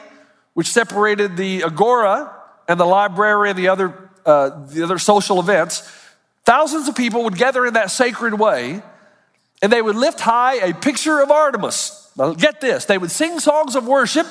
which 0.54 0.68
separated 0.68 1.38
the 1.38 1.64
agora 1.64 2.34
and 2.68 2.80
the 2.80 2.86
library 2.86 3.50
and 3.50 3.60
the 3.60 3.70
other, 3.70 4.10
uh, 4.26 4.66
the 4.68 4.84
other 4.84 4.98
social 4.98 5.40
events, 5.40 5.82
thousands 6.46 6.88
of 6.88 6.96
people 6.96 7.24
would 7.26 7.38
gather 7.38 7.66
in 7.66 7.74
that 7.74 7.92
sacred 7.92 8.34
way 8.34 8.82
and 9.62 9.72
they 9.72 9.82
would 9.82 9.96
lift 9.96 10.20
high 10.20 10.56
a 10.56 10.74
picture 10.74 11.22
of 11.22 11.30
Artemis. 11.30 12.10
Now, 12.18 12.34
get 12.34 12.62
this 12.62 12.86
they 12.86 12.98
would 12.98 13.12
sing 13.12 13.40
songs 13.40 13.76
of 13.76 13.88
worship, 13.88 14.28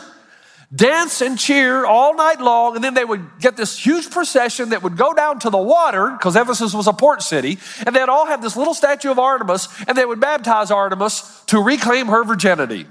dance 0.75 1.21
and 1.21 1.39
cheer 1.39 1.85
all 1.85 2.15
night 2.15 2.41
long, 2.41 2.77
and 2.77 2.85
then 2.85 2.95
they 2.95 3.05
would 3.05 3.41
get 3.41 3.57
this 3.57 3.79
huge 3.79 4.11
procession 4.11 4.71
that 4.71 4.83
would 4.83 4.97
go 4.97 5.13
down 5.13 5.39
to 5.41 5.51
the 5.51 5.59
water, 5.59 6.11
because 6.11 6.37
Ephesus 6.37 6.73
was 6.75 6.87
a 6.87 6.93
port 6.93 7.23
city, 7.23 7.59
and 7.85 7.95
they'd 7.95 8.09
all 8.09 8.27
have 8.27 8.41
this 8.41 8.57
little 8.57 8.75
statue 8.75 9.11
of 9.11 9.19
Artemis, 9.19 9.69
and 9.89 9.99
they 9.99 10.05
would 10.05 10.21
baptize 10.21 10.71
Artemis 10.71 11.43
to 11.47 11.61
reclaim 11.61 12.07
her 12.07 12.23
virginity. 12.25 12.87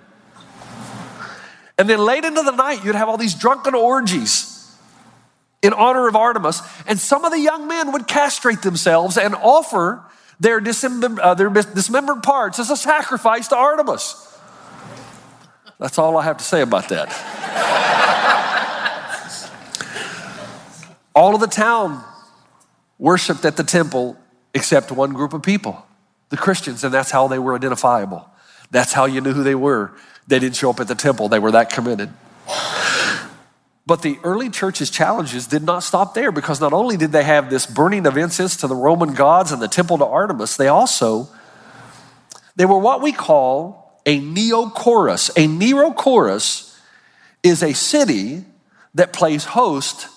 And 1.77 1.89
then 1.89 1.99
late 1.99 2.25
into 2.25 2.41
the 2.41 2.51
night, 2.51 2.83
you'd 2.83 2.95
have 2.95 3.07
all 3.07 3.17
these 3.17 3.35
drunken 3.35 3.73
orgies 3.73 4.75
in 5.61 5.71
honor 5.71 6.09
of 6.09 6.15
Artemis. 6.15 6.61
And 6.85 6.99
some 6.99 7.23
of 7.23 7.31
the 7.31 7.39
young 7.39 7.69
men 7.69 7.93
would 7.93 8.05
castrate 8.05 8.61
themselves 8.61 9.17
and 9.17 9.33
offer 9.33 10.03
their, 10.41 10.59
dismembered, 10.59 11.19
uh, 11.19 11.35
their 11.35 11.49
dismembered 11.49 12.21
parts 12.21 12.59
as 12.59 12.69
a 12.69 12.75
sacrifice 12.75 13.47
to 13.49 13.55
Artemis. 13.55 14.28
That's 15.79 15.97
all 15.97 16.17
I 16.17 16.23
have 16.23 16.37
to 16.37 16.43
say 16.43 16.61
about 16.61 16.89
that. 16.89 17.07
all 21.15 21.33
of 21.33 21.41
the 21.41 21.47
town 21.47 22.03
worshiped 22.97 23.45
at 23.45 23.55
the 23.55 23.63
temple 23.63 24.17
except 24.53 24.91
one 24.91 25.13
group 25.13 25.33
of 25.33 25.41
people, 25.41 25.85
the 26.29 26.37
Christians, 26.37 26.83
and 26.83 26.93
that's 26.93 27.11
how 27.11 27.29
they 27.29 27.39
were 27.39 27.55
identifiable. 27.55 28.29
That's 28.71 28.91
how 28.91 29.05
you 29.05 29.21
knew 29.21 29.33
who 29.33 29.43
they 29.43 29.55
were. 29.55 29.93
They 30.27 30.39
didn't 30.39 30.57
show 30.57 30.69
up 30.69 30.79
at 30.81 30.87
the 30.87 30.95
temple, 30.95 31.29
they 31.29 31.39
were 31.39 31.51
that 31.51 31.69
committed. 31.69 32.11
But 33.85 34.03
the 34.03 34.19
early 34.23 34.51
church's 34.51 34.91
challenges 34.91 35.47
did 35.47 35.63
not 35.63 35.81
stop 35.81 36.13
there 36.13 36.31
because 36.31 36.61
not 36.61 36.73
only 36.73 36.95
did 36.95 37.11
they 37.11 37.23
have 37.23 37.49
this 37.49 37.65
burning 37.65 38.05
of 38.05 38.17
incense 38.17 38.55
to 38.57 38.67
the 38.67 38.75
Roman 38.75 39.15
gods 39.15 39.51
and 39.51 39.59
the 39.59 39.67
temple 39.67 39.97
to 39.97 40.05
Artemis, 40.05 40.57
they 40.57 40.67
also 40.67 41.27
they 42.55 42.65
were 42.65 42.77
what 42.77 43.01
we 43.01 43.11
call 43.11 43.88
a 44.09 44.19
neokoros. 44.19 45.29
A 45.37 45.47
neokoros 45.47 46.75
is 47.43 47.61
a 47.61 47.73
city 47.73 48.43
that 48.95 49.13
plays 49.13 49.45
host 49.45 50.07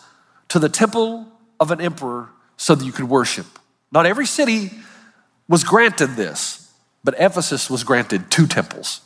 to 0.49 0.59
the 0.59 0.71
temple 0.71 1.27
of 1.61 1.71
an 1.71 1.79
emperor 1.79 2.31
so 2.57 2.75
that 2.75 2.83
you 2.87 2.91
could 2.91 3.11
worship. 3.11 3.47
Not 3.93 4.07
every 4.07 4.25
city 4.25 4.71
was 5.47 5.63
granted 5.63 6.17
this, 6.17 6.73
but 7.05 7.15
Ephesus 7.19 7.69
was 7.69 7.85
granted 7.85 8.31
two 8.31 8.47
temples. 8.47 9.03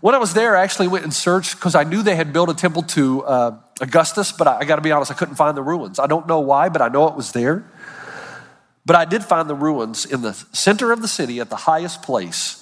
When 0.00 0.14
I 0.14 0.18
was 0.18 0.32
there, 0.32 0.56
I 0.56 0.62
actually 0.62 0.88
went 0.88 1.04
and 1.04 1.12
searched 1.12 1.56
because 1.56 1.74
I 1.74 1.84
knew 1.84 2.02
they 2.02 2.16
had 2.16 2.32
built 2.32 2.48
a 2.48 2.54
temple 2.54 2.84
to 2.84 3.24
uh, 3.24 3.58
Augustus, 3.82 4.32
but 4.32 4.46
I, 4.46 4.60
I 4.60 4.64
got 4.64 4.76
to 4.76 4.82
be 4.82 4.92
honest, 4.92 5.10
I 5.10 5.14
couldn't 5.14 5.34
find 5.34 5.54
the 5.54 5.62
ruins. 5.62 5.98
I 5.98 6.06
don't 6.06 6.26
know 6.26 6.40
why, 6.40 6.70
but 6.70 6.80
I 6.80 6.88
know 6.88 7.06
it 7.08 7.16
was 7.16 7.32
there. 7.32 7.70
But 8.86 8.96
I 8.96 9.04
did 9.04 9.24
find 9.24 9.50
the 9.50 9.54
ruins 9.54 10.06
in 10.06 10.22
the 10.22 10.32
center 10.52 10.90
of 10.90 11.02
the 11.02 11.08
city 11.08 11.38
at 11.38 11.50
the 11.50 11.56
highest 11.56 12.02
place. 12.02 12.61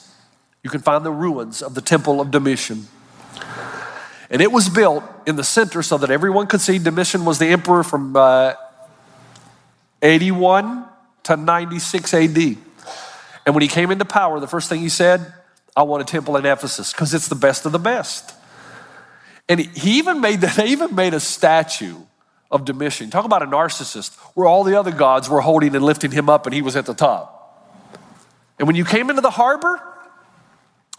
You 0.63 0.71
can 0.71 0.81
find 0.81 1.05
the 1.05 1.13
ruins 1.13 1.63
of 1.63 1.75
the 1.75 1.81
Temple 1.81 2.21
of 2.21 2.31
Domitian. 2.31 2.87
And 4.31 4.41
it 4.41 4.53
was 4.53 4.69
built 4.69 5.03
in 5.27 5.37
the 5.37 5.45
center 5.45 5.83
so 5.83 5.99
that 5.99 6.11
everyone 6.11 6.47
could 6.47 6.61
see 6.61 6.79
Domitian 6.79 7.25
was 7.25 7.39
the 7.39 7.47
emperor 7.47 7.83
from 7.83 8.15
uh, 8.15 8.55
81 10.03 10.85
to 11.25 11.37
96 11.37 12.15
AD. 12.15 12.39
And 13.47 13.55
when 13.55 13.63
he 13.63 13.69
came 13.69 13.91
into 13.91 14.05
power, 14.05 14.39
the 14.39 14.47
first 14.47 14.69
thing 14.69 14.81
he 14.81 14.89
said, 14.89 15.33
I 15.77 15.83
want 15.83 16.03
a 16.03 16.05
temple 16.05 16.37
in 16.37 16.47
Ephesus 16.47 16.93
because 16.93 17.15
it's 17.15 17.29
the 17.29 17.35
best 17.35 17.67
of 17.67 17.73
the 17.73 17.79
best. 17.79 18.35
And 19.49 19.61
he 19.61 19.99
even 19.99 20.21
made 20.21 20.43
that, 20.43 20.57
they 20.57 20.69
even 20.69 20.95
made 20.95 21.15
a 21.15 21.21
statue 21.21 21.97
of 22.51 22.65
Domitian. 22.65 23.11
Talk 23.11 23.25
about 23.25 23.43
a 23.43 23.47
narcissist 23.47 24.17
where 24.35 24.47
all 24.47 24.65
the 24.65 24.79
other 24.79 24.91
gods 24.91 25.29
were 25.29 25.41
holding 25.41 25.75
and 25.75 25.85
lifting 25.85 26.11
him 26.11 26.29
up 26.29 26.47
and 26.47 26.55
he 26.55 26.63
was 26.63 26.77
at 26.77 26.87
the 26.87 26.95
top. 26.95 27.37
And 28.59 28.67
when 28.67 28.77
you 28.77 28.85
came 28.85 29.09
into 29.09 29.23
the 29.23 29.31
harbor, 29.31 29.81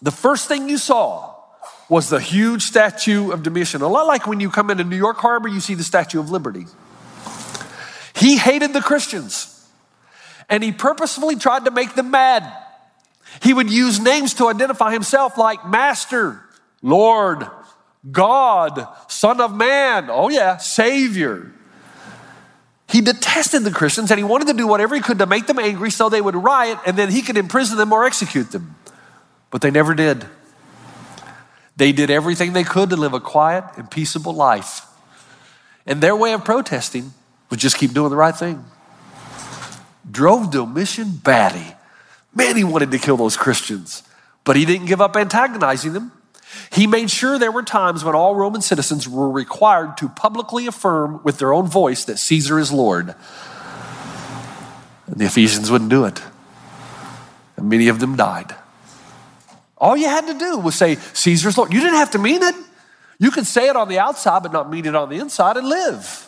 the 0.02 0.12
first 0.12 0.48
thing 0.48 0.68
you 0.70 0.78
saw 0.78 1.36
was 1.90 2.10
the 2.10 2.20
huge 2.20 2.64
statue 2.64 3.32
of 3.32 3.44
Domitian. 3.44 3.82
A 3.82 3.88
lot 3.88 4.08
like 4.08 4.26
when 4.26 4.40
you 4.40 4.50
come 4.50 4.70
into 4.70 4.84
New 4.84 4.96
York 4.96 5.18
Harbor, 5.18 5.48
you 5.48 5.60
see 5.60 5.74
the 5.74 5.84
Statue 5.84 6.20
of 6.20 6.32
Liberty. 6.32 6.66
He 8.16 8.38
hated 8.38 8.74
the 8.74 8.82
Christians 8.82 9.70
and 10.50 10.64
he 10.64 10.72
purposefully 10.72 11.36
tried 11.36 11.66
to 11.66 11.72
make 11.72 11.96
them 11.96 12.12
mad. 12.12 12.52
He 13.42 13.54
would 13.54 13.70
use 13.70 14.00
names 14.00 14.34
to 14.36 14.48
identify 14.48 14.92
himself 14.92 15.38
like 15.38 15.68
Master, 15.68 16.42
Lord, 16.82 17.48
God, 18.10 18.88
Son 19.08 19.40
of 19.40 19.54
Man, 19.54 20.08
oh 20.10 20.30
yeah, 20.30 20.58
Savior. 20.58 21.52
He 22.90 23.02
detested 23.02 23.64
the 23.64 23.72
Christians 23.72 24.12
and 24.12 24.18
he 24.18 24.24
wanted 24.24 24.48
to 24.48 24.54
do 24.54 24.68
whatever 24.68 24.96
he 24.96 25.02
could 25.02 25.20
to 25.20 25.26
make 25.26 25.48
them 25.48 25.60
angry 25.60 25.92
so 25.92 26.10
they 26.10 26.22
would 26.22 26.36
riot 26.36 26.80
and 26.86 26.98
then 26.98 27.10
he 27.10 27.22
could 27.22 27.38
imprison 27.38 27.78
them 27.78 27.94
or 27.94 28.06
execute 28.06 28.52
them. 28.52 28.76
But 29.52 29.62
they 29.62 29.70
never 29.70 29.94
did. 29.94 30.26
They 31.76 31.92
did 31.92 32.10
everything 32.10 32.54
they 32.54 32.64
could 32.64 32.90
to 32.90 32.96
live 32.96 33.14
a 33.14 33.20
quiet 33.20 33.66
and 33.78 33.90
peaceable 33.90 34.34
life. 34.34 34.86
And 35.86 36.02
their 36.02 36.16
way 36.16 36.34
of 36.34 36.44
protesting 36.44 37.14
was 37.50 37.60
just 37.60 37.78
keep 37.78 37.94
doing 37.94 38.10
the 38.10 38.16
right 38.16 38.36
thing. 38.36 38.64
Drove 40.10 40.52
Domitian 40.52 41.12
batty. 41.24 41.76
Man, 42.34 42.56
he 42.56 42.64
wanted 42.64 42.92
to 42.92 42.98
kill 42.98 43.18
those 43.18 43.36
Christians, 43.36 44.04
but 44.44 44.56
he 44.56 44.66
didn't 44.66 44.88
give 44.88 45.02
up 45.02 45.16
antagonizing 45.16 45.94
them. 45.94 46.12
He 46.72 46.88
made 46.88 47.10
sure 47.10 47.40
there 47.40 47.52
were 47.52 47.64
times 47.64 48.04
when 48.04 48.16
all 48.16 48.36
Roman 48.36 48.62
citizens 48.62 49.08
were 49.08 49.30
required 49.30 49.98
to 49.98 50.10
publicly 50.10 50.68
affirm 50.68 51.22
with 51.24 51.38
their 51.40 51.54
own 51.54 51.68
voice 51.68 52.06
that 52.06 52.18
Caesar 52.20 52.60
is 52.60 52.72
Lord. 52.72 53.16
And 55.08 55.18
the 55.18 55.26
Ephesians 55.26 55.70
wouldn't 55.72 55.90
do 55.90 56.06
it. 56.06 56.22
And 57.58 57.70
many 57.70 57.88
of 57.88 58.00
them 58.00 58.16
died. 58.16 58.56
All 59.82 59.98
you 59.98 60.08
had 60.08 60.28
to 60.28 60.36
do 60.36 60.60
was 60.60 60.76
say, 60.76 60.96
Caesar's 60.96 61.58
Lord. 61.58 61.74
You 61.74 61.80
didn't 61.80 61.96
have 61.96 62.12
to 62.12 62.20
mean 62.20 62.44
it. 62.44 62.56
You 63.20 63.32
could 63.32 63.48
say 63.48 63.68
it 63.68 63.76
on 63.76 63.90
the 63.90 64.00
outside, 64.00 64.44
but 64.44 64.54
not 64.54 64.70
mean 64.70 64.86
it 64.86 64.96
on 64.96 65.10
the 65.10 65.18
inside 65.18 65.58
and 65.58 65.68
live. 65.68 66.28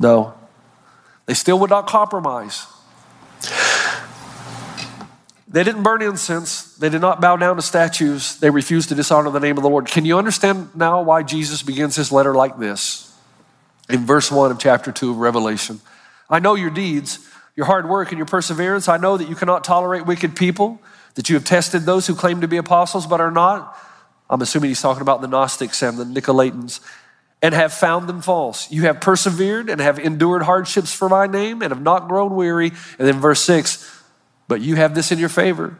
No, 0.00 0.34
they 1.26 1.34
still 1.34 1.58
would 1.58 1.70
not 1.70 1.88
compromise. 1.88 2.66
They 5.50 5.64
didn't 5.64 5.82
burn 5.82 6.02
incense. 6.02 6.74
They 6.76 6.90
did 6.90 7.00
not 7.00 7.20
bow 7.20 7.36
down 7.36 7.56
to 7.56 7.62
statues. 7.62 8.38
They 8.38 8.50
refused 8.50 8.90
to 8.90 8.94
dishonor 8.94 9.30
the 9.30 9.40
name 9.40 9.56
of 9.56 9.62
the 9.62 9.68
Lord. 9.68 9.86
Can 9.86 10.04
you 10.04 10.18
understand 10.18 10.74
now 10.74 11.02
why 11.02 11.22
Jesus 11.22 11.62
begins 11.62 11.96
his 11.96 12.12
letter 12.12 12.34
like 12.34 12.58
this? 12.58 13.16
In 13.88 14.04
verse 14.04 14.30
1 14.30 14.50
of 14.50 14.58
chapter 14.58 14.92
2 14.92 15.10
of 15.10 15.16
Revelation 15.16 15.80
I 16.28 16.40
know 16.40 16.54
your 16.54 16.70
deeds, 16.70 17.26
your 17.56 17.64
hard 17.64 17.88
work, 17.88 18.10
and 18.10 18.18
your 18.18 18.26
perseverance. 18.26 18.88
I 18.88 18.98
know 18.98 19.16
that 19.16 19.28
you 19.28 19.34
cannot 19.34 19.64
tolerate 19.64 20.04
wicked 20.04 20.36
people, 20.36 20.80
that 21.18 21.28
you 21.28 21.34
have 21.34 21.44
tested 21.44 21.82
those 21.82 22.06
who 22.06 22.14
claim 22.14 22.42
to 22.42 22.46
be 22.46 22.58
apostles 22.58 23.04
but 23.04 23.20
are 23.20 23.32
not. 23.32 23.76
I'm 24.30 24.40
assuming 24.40 24.70
he's 24.70 24.80
talking 24.80 25.02
about 25.02 25.20
the 25.20 25.26
Gnostics 25.26 25.82
and 25.82 25.98
the 25.98 26.04
Nicolaitans, 26.04 26.78
and 27.42 27.52
have 27.54 27.72
found 27.72 28.08
them 28.08 28.22
false. 28.22 28.70
You 28.70 28.82
have 28.82 29.00
persevered 29.00 29.68
and 29.68 29.80
have 29.80 29.98
endured 29.98 30.42
hardships 30.42 30.94
for 30.94 31.08
my 31.08 31.26
name 31.26 31.60
and 31.60 31.72
have 31.72 31.82
not 31.82 32.06
grown 32.06 32.36
weary. 32.36 32.68
And 32.68 33.08
then 33.08 33.20
verse 33.20 33.42
6 33.42 33.96
but 34.46 34.60
you 34.60 34.76
have 34.76 34.94
this 34.94 35.10
in 35.12 35.18
your 35.18 35.28
favor. 35.28 35.76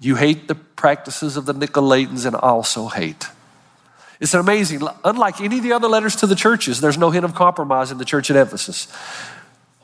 You 0.00 0.14
hate 0.14 0.46
the 0.46 0.54
practices 0.54 1.36
of 1.36 1.46
the 1.46 1.52
Nicolaitans 1.52 2.24
and 2.24 2.36
also 2.36 2.86
hate. 2.86 3.26
It's 4.20 4.34
amazing. 4.34 4.82
Unlike 5.04 5.40
any 5.40 5.58
of 5.58 5.64
the 5.64 5.72
other 5.72 5.88
letters 5.88 6.14
to 6.16 6.28
the 6.28 6.36
churches, 6.36 6.80
there's 6.80 6.96
no 6.96 7.10
hint 7.10 7.24
of 7.24 7.34
compromise 7.34 7.90
in 7.90 7.98
the 7.98 8.04
church 8.04 8.30
at 8.30 8.36
Ephesus. 8.36 8.88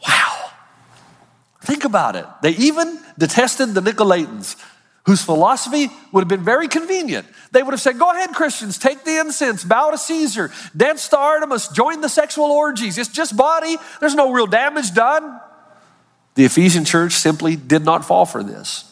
Wow. 0.08 0.50
Think 1.60 1.84
about 1.84 2.14
it. 2.14 2.24
They 2.40 2.52
even 2.52 3.00
detested 3.18 3.74
the 3.74 3.82
Nicolaitans, 3.82 4.56
whose 5.04 5.22
philosophy 5.22 5.88
would 6.12 6.20
have 6.20 6.28
been 6.28 6.44
very 6.44 6.68
convenient. 6.68 7.26
They 7.50 7.62
would 7.62 7.72
have 7.72 7.80
said, 7.80 7.98
Go 7.98 8.10
ahead, 8.10 8.30
Christians, 8.30 8.78
take 8.78 9.04
the 9.04 9.18
incense, 9.18 9.64
bow 9.64 9.90
to 9.90 9.98
Caesar, 9.98 10.50
dance 10.76 11.08
to 11.08 11.18
Artemis, 11.18 11.68
join 11.68 12.00
the 12.00 12.08
sexual 12.08 12.46
orgies. 12.46 12.98
It's 12.98 13.10
just 13.10 13.36
body, 13.36 13.76
there's 14.00 14.14
no 14.14 14.32
real 14.32 14.46
damage 14.46 14.94
done. 14.94 15.40
The 16.34 16.44
Ephesian 16.44 16.84
church 16.84 17.12
simply 17.12 17.56
did 17.56 17.84
not 17.84 18.04
fall 18.04 18.24
for 18.24 18.42
this. 18.42 18.88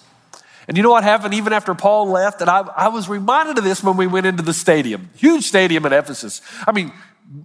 And 0.69 0.77
you 0.77 0.83
know 0.83 0.91
what 0.91 1.05
happened 1.05 1.35
even 1.35 1.53
after 1.53 1.75
Paul 1.75 2.11
left? 2.11 2.41
And 2.41 2.51
I, 2.51 2.61
I 2.61 2.89
was 2.89 3.09
reminded 3.09 3.59
of 3.59 3.65
this 3.65 3.83
when 3.83 3.97
we 3.97 4.07
went 4.07 4.27
into 4.27 4.43
the 4.43 4.53
stadium, 4.53 5.11
huge 5.17 5.45
stadium 5.45 5.87
in 5.87 5.93
Ephesus. 5.93 6.43
I 6.67 6.73
mean, 6.73 6.93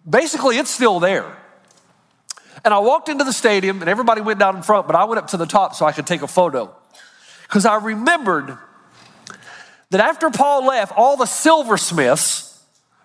basically, 0.07 0.57
it's 0.57 0.69
still 0.69 0.99
there. 0.99 1.35
And 2.63 2.73
I 2.73 2.79
walked 2.79 3.09
into 3.09 3.23
the 3.23 3.33
stadium 3.33 3.81
and 3.81 3.89
everybody 3.89 4.21
went 4.21 4.39
down 4.39 4.55
in 4.55 4.63
front, 4.63 4.87
but 4.87 4.95
I 4.95 5.05
went 5.05 5.19
up 5.19 5.27
to 5.29 5.37
the 5.37 5.45
top 5.45 5.75
so 5.75 5.85
I 5.85 5.91
could 5.91 6.07
take 6.07 6.23
a 6.23 6.27
photo. 6.27 6.75
Because 7.47 7.65
I 7.65 7.75
remembered 7.77 8.57
that 9.89 10.01
after 10.01 10.29
Paul 10.29 10.65
left, 10.65 10.93
all 10.97 11.17
the 11.17 11.25
silversmiths 11.25 12.61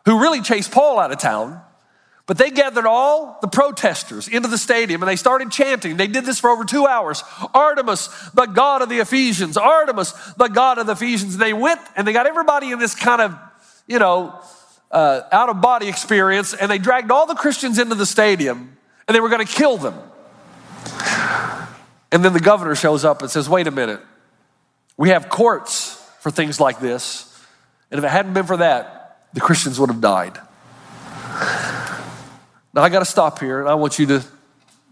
who 0.06 0.20
really 0.20 0.40
chased 0.40 0.72
Paul 0.72 0.98
out 0.98 1.12
of 1.12 1.18
town 1.18 1.60
but 2.30 2.38
they 2.38 2.52
gathered 2.52 2.86
all 2.86 3.38
the 3.40 3.48
protesters 3.48 4.28
into 4.28 4.46
the 4.46 4.56
stadium 4.56 5.02
and 5.02 5.08
they 5.08 5.16
started 5.16 5.50
chanting. 5.50 5.96
They 5.96 6.06
did 6.06 6.24
this 6.24 6.38
for 6.38 6.48
over 6.48 6.64
two 6.64 6.86
hours. 6.86 7.24
Artemis, 7.52 8.06
the 8.34 8.46
God 8.46 8.82
of 8.82 8.88
the 8.88 9.00
Ephesians. 9.00 9.56
Artemis, 9.56 10.12
the 10.34 10.46
God 10.46 10.78
of 10.78 10.86
the 10.86 10.92
Ephesians. 10.92 11.38
They 11.38 11.52
went 11.52 11.80
and 11.96 12.06
they 12.06 12.12
got 12.12 12.28
everybody 12.28 12.70
in 12.70 12.78
this 12.78 12.94
kind 12.94 13.20
of, 13.20 13.36
you 13.88 13.98
know, 13.98 14.40
uh, 14.92 15.22
out 15.32 15.48
of 15.48 15.60
body 15.60 15.88
experience 15.88 16.54
and 16.54 16.70
they 16.70 16.78
dragged 16.78 17.10
all 17.10 17.26
the 17.26 17.34
Christians 17.34 17.80
into 17.80 17.96
the 17.96 18.06
stadium 18.06 18.76
and 19.08 19.14
they 19.16 19.18
were 19.18 19.28
going 19.28 19.44
to 19.44 19.52
kill 19.52 19.76
them. 19.76 19.98
And 22.12 22.24
then 22.24 22.32
the 22.32 22.38
governor 22.38 22.76
shows 22.76 23.04
up 23.04 23.22
and 23.22 23.30
says, 23.30 23.48
wait 23.48 23.66
a 23.66 23.72
minute. 23.72 24.02
We 25.00 25.08
have 25.08 25.30
courts 25.30 25.96
for 26.18 26.30
things 26.30 26.60
like 26.60 26.78
this. 26.78 27.26
And 27.90 27.96
if 27.96 28.04
it 28.04 28.08
hadn't 28.08 28.34
been 28.34 28.44
for 28.44 28.58
that, 28.58 29.22
the 29.32 29.40
Christians 29.40 29.80
would 29.80 29.88
have 29.88 30.02
died. 30.02 30.38
Now, 32.74 32.82
I 32.82 32.90
got 32.90 32.98
to 32.98 33.06
stop 33.06 33.38
here 33.38 33.60
and 33.60 33.68
I 33.68 33.76
want 33.76 33.98
you 33.98 34.04
to 34.08 34.22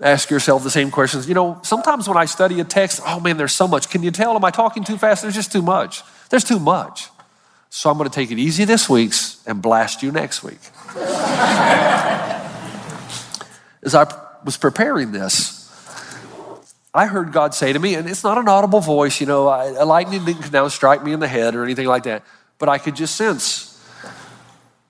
ask 0.00 0.30
yourself 0.30 0.64
the 0.64 0.70
same 0.70 0.90
questions. 0.90 1.28
You 1.28 1.34
know, 1.34 1.60
sometimes 1.62 2.08
when 2.08 2.16
I 2.16 2.24
study 2.24 2.58
a 2.58 2.64
text, 2.64 3.02
oh 3.04 3.20
man, 3.20 3.36
there's 3.36 3.52
so 3.52 3.68
much. 3.68 3.90
Can 3.90 4.02
you 4.02 4.10
tell? 4.10 4.34
Am 4.34 4.42
I 4.46 4.50
talking 4.50 4.82
too 4.82 4.96
fast? 4.96 5.20
There's 5.20 5.34
just 5.34 5.52
too 5.52 5.60
much. 5.60 6.02
There's 6.30 6.42
too 6.42 6.58
much. 6.58 7.10
So 7.68 7.90
I'm 7.90 7.98
going 7.98 8.08
to 8.08 8.14
take 8.14 8.30
it 8.30 8.38
easy 8.38 8.64
this 8.64 8.88
week 8.88 9.12
and 9.46 9.60
blast 9.60 10.02
you 10.02 10.10
next 10.10 10.42
week. 10.42 10.60
As 13.82 13.94
I 13.94 14.10
was 14.42 14.56
preparing 14.56 15.12
this, 15.12 15.57
I 16.98 17.06
heard 17.06 17.30
God 17.30 17.54
say 17.54 17.72
to 17.72 17.78
me, 17.78 17.94
and 17.94 18.08
it's 18.08 18.24
not 18.24 18.38
an 18.38 18.48
audible 18.48 18.80
voice, 18.80 19.20
you 19.20 19.26
know, 19.26 19.46
a 19.46 19.84
lightning 19.84 20.24
didn't 20.24 20.52
now 20.52 20.66
strike 20.66 21.04
me 21.04 21.12
in 21.12 21.20
the 21.20 21.28
head 21.28 21.54
or 21.54 21.62
anything 21.62 21.86
like 21.86 22.02
that, 22.02 22.24
but 22.58 22.68
I 22.68 22.78
could 22.78 22.96
just 22.96 23.14
sense 23.14 23.80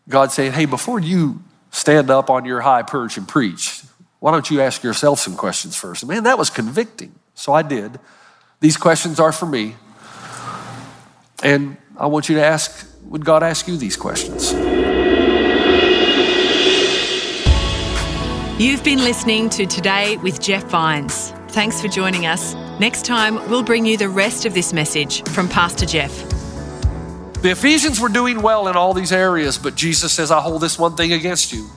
God 0.09 0.33
saying, 0.33 0.53
hey, 0.53 0.65
before 0.65 0.99
you 0.99 1.43
stand 1.71 2.09
up 2.09 2.31
on 2.31 2.47
your 2.47 2.63
high 2.63 2.83
perch 2.83 3.19
and 3.19 3.29
preach. 3.29 3.83
Why 4.21 4.33
don't 4.33 4.51
you 4.51 4.63
ask 4.63 4.83
yourself 4.83 5.19
some 5.19 5.37
questions 5.37 5.77
first? 5.77 6.07
Man, 6.07 6.25
that 6.25 6.39
was 6.39 6.49
convicting. 6.49 7.15
So 7.35 7.53
I 7.53 7.61
did. 7.61 8.01
These 8.61 8.79
questions 8.79 9.21
are 9.21 9.31
for 9.31 9.45
me. 9.45 9.77
And 11.43 11.77
I 11.99 12.07
want 12.07 12.31
you 12.31 12.37
to 12.37 12.45
ask 12.45 12.87
would 13.05 13.25
God 13.25 13.43
ask 13.43 13.69
you 13.69 13.77
these 13.77 13.97
questions? 13.97 14.53
You've 18.59 18.83
been 18.83 18.99
listening 18.99 19.51
to 19.51 19.67
Today 19.67 20.17
with 20.17 20.41
Jeff 20.41 20.65
Vines. 20.65 21.35
Thanks 21.59 21.81
for 21.81 21.89
joining 21.89 22.25
us. 22.25 22.55
Next 22.79 23.05
time, 23.05 23.35
we'll 23.51 23.65
bring 23.65 23.85
you 23.85 23.97
the 23.97 24.09
rest 24.09 24.45
of 24.45 24.55
this 24.55 24.73
message 24.73 25.29
from 25.31 25.49
Pastor 25.49 25.87
Jeff. 25.87 26.17
The 27.43 27.51
Ephesians 27.51 27.99
were 27.99 28.09
doing 28.09 28.43
well 28.43 28.69
in 28.69 28.77
all 28.77 28.95
these 28.95 29.11
areas, 29.11 29.59
but 29.59 29.75
Jesus 29.75 30.13
says, 30.13 30.31
I 30.31 30.41
hold 30.41 30.63
this 30.63 30.79
one 30.79 30.95
thing 30.95 31.15
against 31.15 31.53
you. 31.53 31.69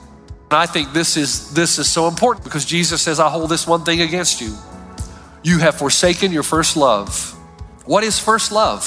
And 0.52 0.52
I 0.52 0.66
think 0.66 0.92
this 0.92 1.16
is, 1.16 1.52
this 1.52 1.80
is 1.80 1.90
so 1.90 2.06
important 2.06 2.44
because 2.44 2.64
Jesus 2.64 3.02
says, 3.02 3.18
I 3.18 3.28
hold 3.28 3.50
this 3.50 3.66
one 3.66 3.82
thing 3.82 4.02
against 4.02 4.40
you. 4.40 4.56
You 5.42 5.58
have 5.58 5.78
forsaken 5.78 6.30
your 6.30 6.44
first 6.44 6.76
love. 6.76 7.36
What 7.84 8.04
is 8.04 8.20
first 8.20 8.52
love? 8.52 8.86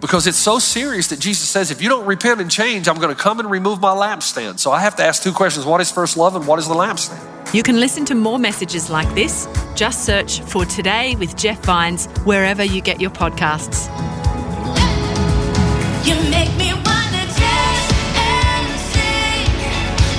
Because 0.00 0.26
it's 0.26 0.38
so 0.38 0.58
serious 0.58 1.06
that 1.06 1.20
Jesus 1.20 1.48
says, 1.48 1.70
if 1.70 1.80
you 1.80 1.88
don't 1.88 2.04
repent 2.04 2.40
and 2.40 2.50
change, 2.50 2.88
I'm 2.88 2.98
going 2.98 3.14
to 3.14 3.22
come 3.22 3.38
and 3.38 3.48
remove 3.48 3.80
my 3.80 3.94
lampstand. 3.94 4.58
So 4.58 4.72
I 4.72 4.80
have 4.80 4.96
to 4.96 5.04
ask 5.04 5.22
two 5.22 5.32
questions 5.32 5.64
What 5.64 5.80
is 5.80 5.92
first 5.92 6.16
love 6.16 6.34
and 6.34 6.48
what 6.48 6.58
is 6.58 6.66
the 6.66 6.74
lampstand? 6.74 7.37
You 7.54 7.62
can 7.62 7.80
listen 7.80 8.04
to 8.04 8.14
more 8.14 8.38
messages 8.38 8.90
like 8.90 9.08
this. 9.14 9.48
Just 9.74 10.04
search 10.04 10.40
for 10.42 10.66
Today 10.66 11.16
with 11.16 11.34
Jeff 11.34 11.64
Vines 11.64 12.04
wherever 12.26 12.62
you 12.62 12.82
get 12.82 13.00
your 13.00 13.08
podcasts. 13.08 13.88
You 16.06 16.14
make 16.28 16.54
me 16.58 16.74
wanna 16.74 17.24
dance 17.24 17.88
and 18.20 18.68
sing 18.92 19.48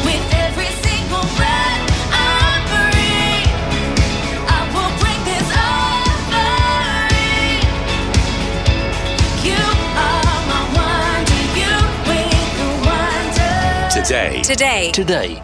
with 0.05 0.33
every 0.41 0.71
single 0.81 1.21
breath 1.37 1.85
I 2.11 2.65
breathe. 2.71 3.53
I 4.49 4.59
will 4.73 4.89
break 4.97 5.21
this 5.29 5.49
offering. 5.69 6.81
You 9.45 9.61
are 10.01 10.41
my 10.49 10.61
wonder. 10.73 11.41
You 11.61 11.77
with 12.09 12.49
the 12.57 12.69
wonder. 12.89 13.53
Today. 13.93 14.41
Today. 14.41 14.91
Today. 14.91 15.43